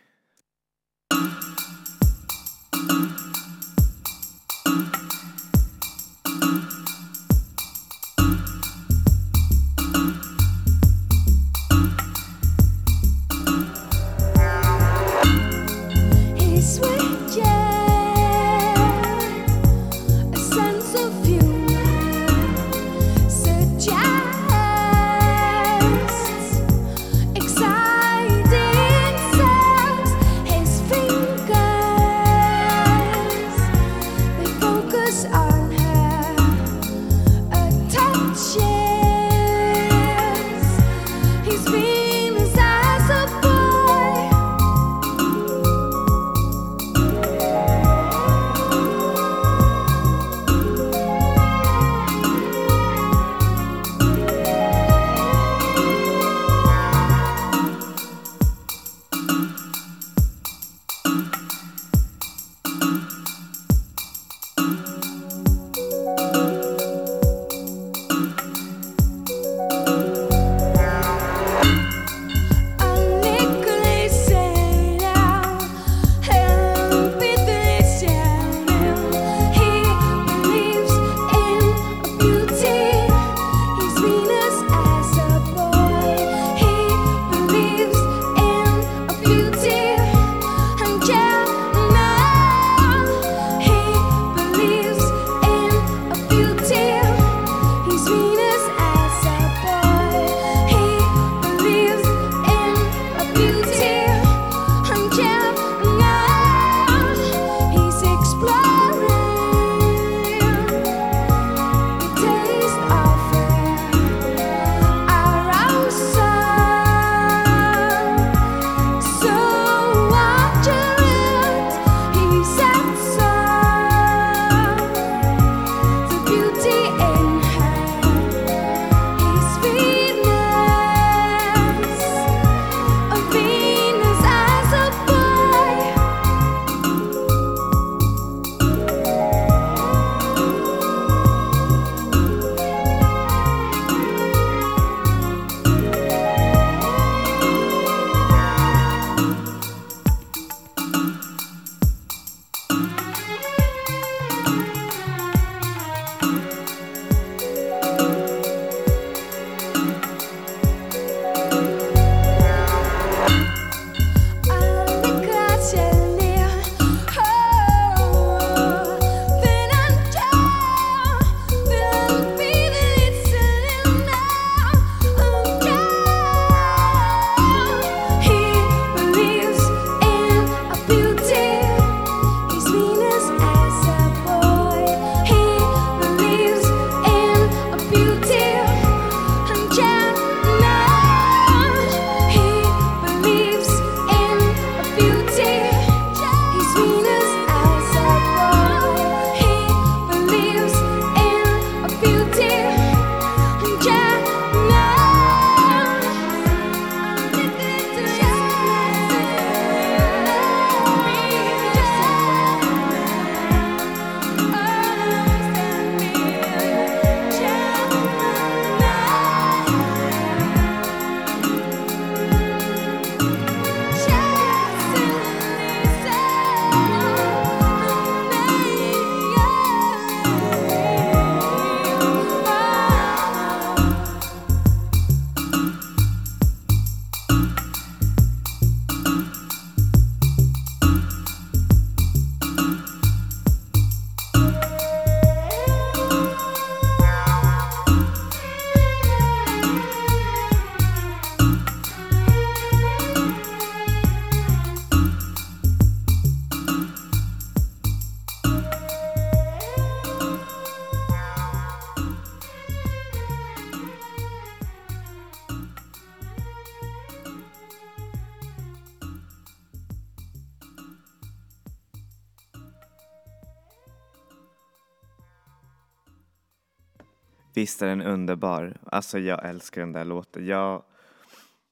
Visst 277.78 277.82
är 277.82 277.96
den 277.96 278.02
underbar. 278.02 278.76
Alltså 278.84 279.18
jag 279.18 279.48
älskar 279.48 279.80
den 279.80 279.92
där 279.92 280.04
låten. 280.04 280.46
Jag 280.46 280.82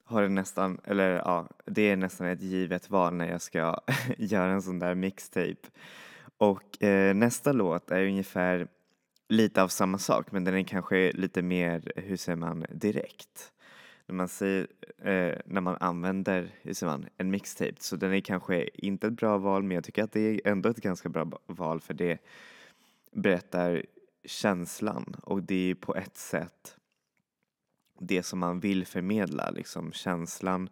har 0.04 0.22
den 0.22 0.34
nästan, 0.34 0.80
eller 0.84 1.10
ja, 1.10 1.48
det 1.64 1.82
är 1.82 1.96
nästan 1.96 2.26
ett 2.26 2.42
givet 2.42 2.90
val 2.90 3.14
när 3.14 3.30
jag 3.30 3.42
ska 3.42 3.80
göra 4.18 4.52
en 4.52 4.62
sån 4.62 4.78
där 4.78 4.94
mixtape. 4.94 5.68
Och 6.38 6.82
eh, 6.82 7.14
nästa 7.14 7.52
låt 7.52 7.90
är 7.90 8.06
ungefär 8.06 8.68
lite 9.28 9.62
av 9.62 9.68
samma 9.68 9.98
sak 9.98 10.32
men 10.32 10.44
den 10.44 10.54
är 10.54 10.62
kanske 10.62 11.12
lite 11.12 11.42
mer, 11.42 11.92
hur 11.96 12.16
säger 12.16 12.36
man, 12.36 12.66
direkt. 12.70 13.52
När 14.06 14.14
man, 14.14 14.28
säger, 14.28 14.66
eh, 14.98 15.38
när 15.44 15.60
man 15.60 15.76
använder, 15.80 16.50
hur 16.62 16.74
säger 16.74 16.92
man, 16.92 17.06
en 17.16 17.30
mixtape 17.30 17.74
så 17.78 17.96
den 17.96 18.14
är 18.14 18.20
kanske 18.20 18.68
inte 18.74 19.06
ett 19.06 19.12
bra 19.12 19.38
val 19.38 19.62
men 19.62 19.74
jag 19.74 19.84
tycker 19.84 20.04
att 20.04 20.12
det 20.12 20.20
är 20.20 20.40
ändå 20.44 20.68
ett 20.68 20.82
ganska 20.82 21.08
bra 21.08 21.30
val 21.46 21.80
för 21.80 21.94
det 21.94 22.18
berättar 23.12 23.82
känslan 24.26 25.16
och 25.22 25.42
det 25.42 25.70
är 25.70 25.74
på 25.74 25.96
ett 25.96 26.16
sätt 26.16 26.76
det 27.98 28.22
som 28.22 28.38
man 28.38 28.60
vill 28.60 28.86
förmedla, 28.86 29.50
liksom 29.50 29.92
känslan 29.92 30.68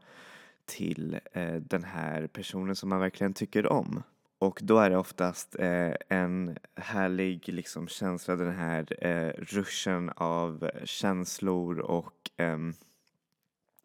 till 0.64 1.20
eh, 1.32 1.54
den 1.54 1.84
här 1.84 2.26
personen 2.26 2.76
som 2.76 2.88
man 2.88 3.00
verkligen 3.00 3.34
tycker 3.34 3.66
om. 3.66 4.02
Och 4.38 4.60
då 4.62 4.78
är 4.78 4.90
det 4.90 4.96
oftast 4.96 5.56
eh, 5.58 5.92
en 6.08 6.58
härlig 6.74 7.48
liksom, 7.48 7.88
känsla, 7.88 8.36
den 8.36 8.54
här 8.54 9.06
eh, 9.06 9.32
ruschen 9.38 10.10
av 10.16 10.70
känslor 10.84 11.78
och 11.78 12.30
eh, 12.36 12.58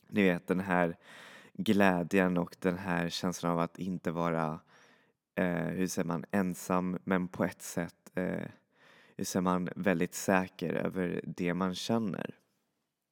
ni 0.08 0.24
vet 0.24 0.48
den 0.48 0.60
här 0.60 0.98
glädjen 1.54 2.38
och 2.38 2.56
den 2.60 2.78
här 2.78 3.10
känslan 3.10 3.52
av 3.52 3.60
att 3.60 3.80
inte 3.80 4.12
vara, 4.12 4.60
eh, 5.36 5.46
hur 5.48 5.88
säger 5.88 6.08
man, 6.08 6.26
ensam 6.32 6.98
men 7.04 7.28
på 7.28 7.46
ett 7.46 7.62
sätt 7.62 8.12
eh, 8.16 8.46
hur 9.20 9.26
säger 9.26 9.42
man, 9.42 9.70
väldigt 9.76 10.16
säker 10.16 10.74
över 10.74 11.22
det 11.24 11.54
man 11.54 11.76
känner. 11.76 12.36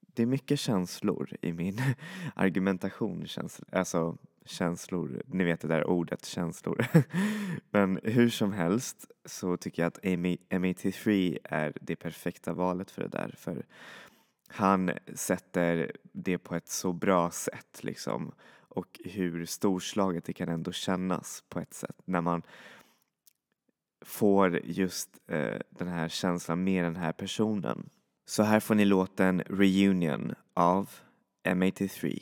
Det 0.01 0.21
är 0.21 0.25
mycket 0.25 0.59
känslor 0.59 1.29
i 1.41 1.53
min 1.53 1.81
argumentation, 2.35 3.27
känsl 3.27 3.63
alltså 3.71 4.17
känslor, 4.45 5.21
ni 5.25 5.43
vet 5.43 5.61
det 5.61 5.67
där 5.67 5.87
ordet 5.87 6.25
känslor. 6.25 6.85
Men 7.71 7.99
hur 8.03 8.29
som 8.29 8.53
helst 8.53 9.11
så 9.25 9.57
tycker 9.57 9.81
jag 9.81 9.87
att 9.87 10.03
M83 10.03 11.37
är 11.43 11.73
det 11.81 11.95
perfekta 11.95 12.53
valet 12.53 12.91
för 12.91 13.01
det 13.01 13.07
där. 13.07 13.33
För 13.37 13.65
han 14.47 14.91
sätter 15.13 15.91
det 16.11 16.37
på 16.37 16.55
ett 16.55 16.67
så 16.67 16.93
bra 16.93 17.31
sätt 17.31 17.83
liksom. 17.83 18.31
Och 18.59 18.99
hur 19.05 19.45
storslaget 19.45 20.25
det 20.25 20.33
kan 20.33 20.49
ändå 20.49 20.71
kännas 20.71 21.43
på 21.49 21.59
ett 21.59 21.73
sätt 21.73 22.01
när 22.05 22.21
man 22.21 22.43
får 24.07 24.59
just 24.63 25.09
eh, 25.29 25.59
den 25.69 25.87
här 25.87 26.09
känslan 26.09 26.63
med 26.63 26.83
den 26.83 26.95
här 26.95 27.11
personen. 27.11 27.89
Så 28.25 28.43
här 28.43 28.59
får 28.59 28.75
ni 28.75 28.85
låten 28.85 29.41
Reunion 29.41 30.33
av 30.53 30.89
M83. 31.47 32.19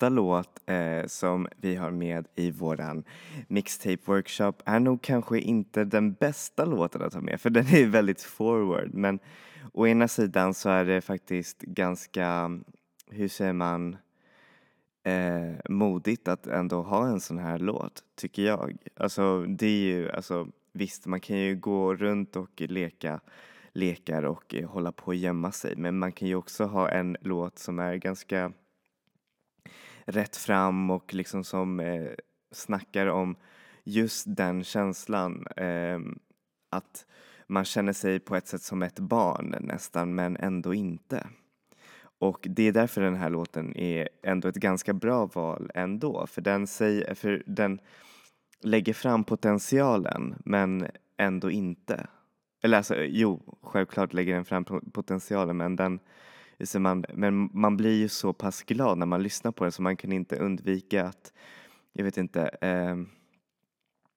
Nästa 0.00 0.08
låt 0.08 0.60
eh, 0.66 1.06
som 1.06 1.48
vi 1.60 1.76
har 1.76 1.90
med 1.90 2.26
i 2.36 2.50
våran 2.50 3.04
mixtape 3.48 3.98
workshop 4.04 4.52
är 4.64 4.80
nog 4.80 5.02
kanske 5.02 5.38
inte 5.38 5.84
den 5.84 6.12
bästa 6.12 6.64
låten 6.64 7.02
att 7.02 7.14
ha 7.14 7.20
med 7.20 7.40
för 7.40 7.50
den 7.50 7.66
är 7.66 7.86
väldigt 7.86 8.22
forward 8.22 8.94
men 8.94 9.18
å 9.72 9.86
ena 9.86 10.08
sidan 10.08 10.54
så 10.54 10.70
är 10.70 10.84
det 10.84 11.00
faktiskt 11.00 11.60
ganska, 11.60 12.50
hur 13.10 13.28
säger 13.28 13.52
man, 13.52 13.96
eh, 15.04 15.54
modigt 15.68 16.28
att 16.28 16.46
ändå 16.46 16.82
ha 16.82 17.06
en 17.06 17.20
sån 17.20 17.38
här 17.38 17.58
låt, 17.58 18.02
tycker 18.16 18.42
jag. 18.42 18.76
Alltså 18.96 19.42
det 19.42 19.66
är 19.66 19.96
ju, 19.96 20.10
alltså 20.10 20.48
visst 20.72 21.06
man 21.06 21.20
kan 21.20 21.38
ju 21.38 21.56
gå 21.56 21.94
runt 21.94 22.36
och 22.36 22.60
leka 22.60 23.20
lekar 23.72 24.22
och 24.22 24.54
eh, 24.54 24.68
hålla 24.68 24.92
på 24.92 25.06
och 25.06 25.14
gömma 25.14 25.52
sig 25.52 25.76
men 25.76 25.98
man 25.98 26.12
kan 26.12 26.28
ju 26.28 26.34
också 26.34 26.64
ha 26.64 26.88
en 26.88 27.16
låt 27.20 27.58
som 27.58 27.78
är 27.78 27.96
ganska 27.96 28.52
rätt 30.10 30.36
fram 30.36 30.90
och 30.90 31.14
liksom 31.14 31.44
som 31.44 31.80
eh, 31.80 32.10
snackar 32.52 33.06
om 33.06 33.36
just 33.84 34.24
den 34.28 34.64
känslan 34.64 35.46
eh, 35.56 35.98
att 36.70 37.06
man 37.46 37.64
känner 37.64 37.92
sig 37.92 38.20
på 38.20 38.36
ett 38.36 38.46
sätt 38.46 38.62
som 38.62 38.82
ett 38.82 38.98
barn 38.98 39.56
nästan 39.60 40.14
men 40.14 40.36
ändå 40.36 40.74
inte. 40.74 41.26
Och 42.18 42.46
det 42.50 42.68
är 42.68 42.72
därför 42.72 43.00
den 43.00 43.16
här 43.16 43.30
låten 43.30 43.76
är 43.76 44.08
ändå 44.22 44.48
ett 44.48 44.56
ganska 44.56 44.92
bra 44.92 45.26
val 45.26 45.70
ändå 45.74 46.26
för 46.26 46.42
den, 46.42 46.66
säger, 46.66 47.14
för 47.14 47.42
den 47.46 47.80
lägger 48.60 48.92
fram 48.92 49.24
potentialen 49.24 50.34
men 50.44 50.86
ändå 51.16 51.50
inte. 51.50 52.06
Eller 52.62 52.76
alltså 52.76 52.96
jo, 52.96 53.58
självklart 53.62 54.12
lägger 54.12 54.34
den 54.34 54.44
fram 54.44 54.64
potentialen 54.92 55.56
men 55.56 55.76
den 55.76 56.00
så 56.66 56.80
man, 56.80 57.04
men 57.14 57.50
man 57.52 57.76
blir 57.76 57.98
ju 57.98 58.08
så 58.08 58.32
pass 58.32 58.62
glad 58.62 58.98
när 58.98 59.06
man 59.06 59.22
lyssnar 59.22 59.52
på 59.52 59.64
den 59.64 59.72
så 59.72 59.82
man 59.82 59.96
kan 59.96 60.12
inte 60.12 60.36
undvika 60.36 61.06
att, 61.06 61.32
jag 61.92 62.04
vet 62.04 62.16
inte, 62.16 62.42
eh, 62.60 62.96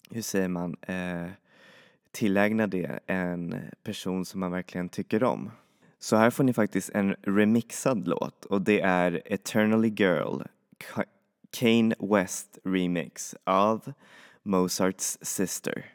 hur 0.10 0.22
säger 0.22 0.48
man, 0.48 0.76
eh, 0.82 1.28
tillägna 2.12 2.68
det 2.68 3.00
en 3.08 3.56
person 3.84 4.26
som 4.26 4.40
man 4.40 4.52
verkligen 4.52 4.90
tycker 4.90 5.24
om. 5.24 5.52
Så 6.00 6.16
här 6.16 6.30
får 6.30 6.44
ni 6.44 6.54
faktiskt 6.54 6.90
en 6.90 7.16
remixad 7.22 8.08
låt 8.08 8.46
och 8.46 8.62
det 8.62 8.82
är 8.82 9.22
Eternally 9.26 9.90
Girl, 9.90 10.42
Kane 11.52 11.96
West 12.00 12.58
remix 12.64 13.36
av 13.44 13.94
Mozarts 14.44 15.18
Sister. 15.22 15.93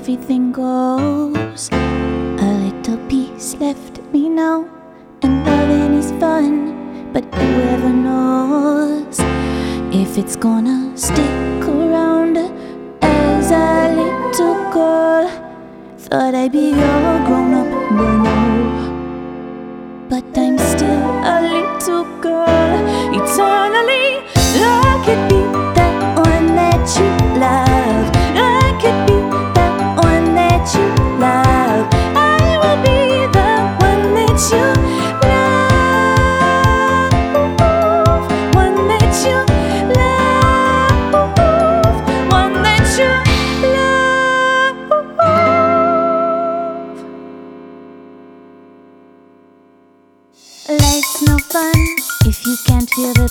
Everything 0.00 0.52
goes. 0.52 1.68
A 1.72 2.50
little 2.64 2.98
piece 3.08 3.56
left 3.56 4.00
me 4.12 4.28
now, 4.28 4.58
and 5.22 5.44
loving 5.44 5.94
is 5.98 6.10
fun, 6.20 6.54
but 7.12 7.24
whoever 7.34 7.92
knows 8.06 9.18
if 9.92 10.16
it's 10.16 10.36
gonna 10.36 10.96
stick 10.96 11.62
around 11.74 12.36
as 13.02 13.50
a 13.50 13.70
little 14.00 14.58
girl. 14.72 15.26
Thought 15.98 16.34
I'd 16.42 16.52
be 16.52 16.70
your 16.82 17.16
grown 17.26 17.37
feel 52.98 53.12
the 53.14 53.27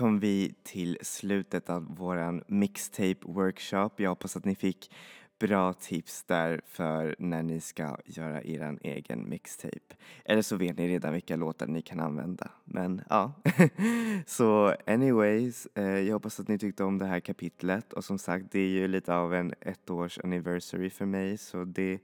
kom 0.00 0.18
vi 0.18 0.54
till 0.62 0.98
slutet 1.02 1.70
av 1.70 1.96
våran 1.96 2.42
mixtape 2.46 3.16
workshop. 3.22 3.90
Jag 3.96 4.10
hoppas 4.10 4.36
att 4.36 4.44
ni 4.44 4.54
fick 4.54 4.92
bra 5.38 5.72
tips 5.72 6.24
där 6.24 6.60
för 6.66 7.16
när 7.18 7.42
ni 7.42 7.60
ska 7.60 7.96
göra 8.04 8.42
er 8.42 8.78
egen 8.82 9.28
mixtape. 9.28 9.96
Eller 10.24 10.42
så 10.42 10.56
vet 10.56 10.78
ni 10.78 10.88
redan 10.88 11.12
vilka 11.12 11.36
låtar 11.36 11.66
ni 11.66 11.82
kan 11.82 12.00
använda. 12.00 12.50
Men 12.64 13.02
ja. 13.10 13.32
så 14.26 14.74
anyways, 14.86 15.68
eh, 15.74 15.84
jag 15.84 16.12
hoppas 16.12 16.40
att 16.40 16.48
ni 16.48 16.58
tyckte 16.58 16.84
om 16.84 16.98
det 16.98 17.06
här 17.06 17.20
kapitlet 17.20 17.92
och 17.92 18.04
som 18.04 18.18
sagt 18.18 18.52
det 18.52 18.60
är 18.60 18.68
ju 18.68 18.88
lite 18.88 19.14
av 19.14 19.34
en 19.34 19.54
ettårs 19.60 20.18
anniversary 20.18 20.90
för 20.90 21.06
mig 21.06 21.38
så 21.38 21.64
det 21.64 21.98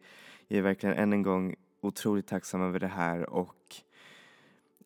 jag 0.49 0.59
är 0.59 0.63
verkligen 0.63 0.97
än 0.97 1.13
en 1.13 1.23
gång 1.23 1.55
otroligt 1.81 2.27
tacksam 2.27 2.63
över 2.63 2.81
det 2.81 2.87
här 2.87 3.31
och 3.31 3.77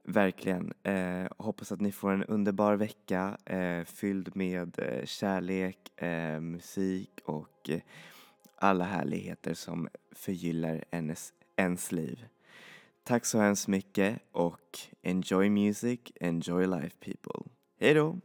verkligen 0.03 0.73
eh, 0.83 1.27
hoppas 1.37 1.73
att 1.73 1.81
ni 1.81 1.93
får 1.93 2.11
en 2.11 2.25
underbar 2.25 2.75
vecka 2.75 3.39
eh, 3.45 3.85
fylld 3.85 4.37
med 4.37 4.79
eh, 4.79 5.05
kärlek, 5.05 6.03
eh, 6.03 6.41
musik 6.41 7.21
och 7.25 7.71
eh, 7.71 7.81
alla 8.57 8.85
härligheter 8.85 9.55
som 9.55 9.89
förgyller 10.13 10.85
ens, 10.91 11.33
ens 11.57 11.93
liv. 11.93 12.27
Tack 13.05 13.25
så 13.25 13.39
hemskt 13.39 13.69
mycket 13.69 14.19
och 14.33 14.79
enjoy 15.03 15.51
music, 15.51 16.01
enjoy 16.21 16.67
life 16.67 16.97
people. 17.01 17.51
Hejdå! 17.81 18.21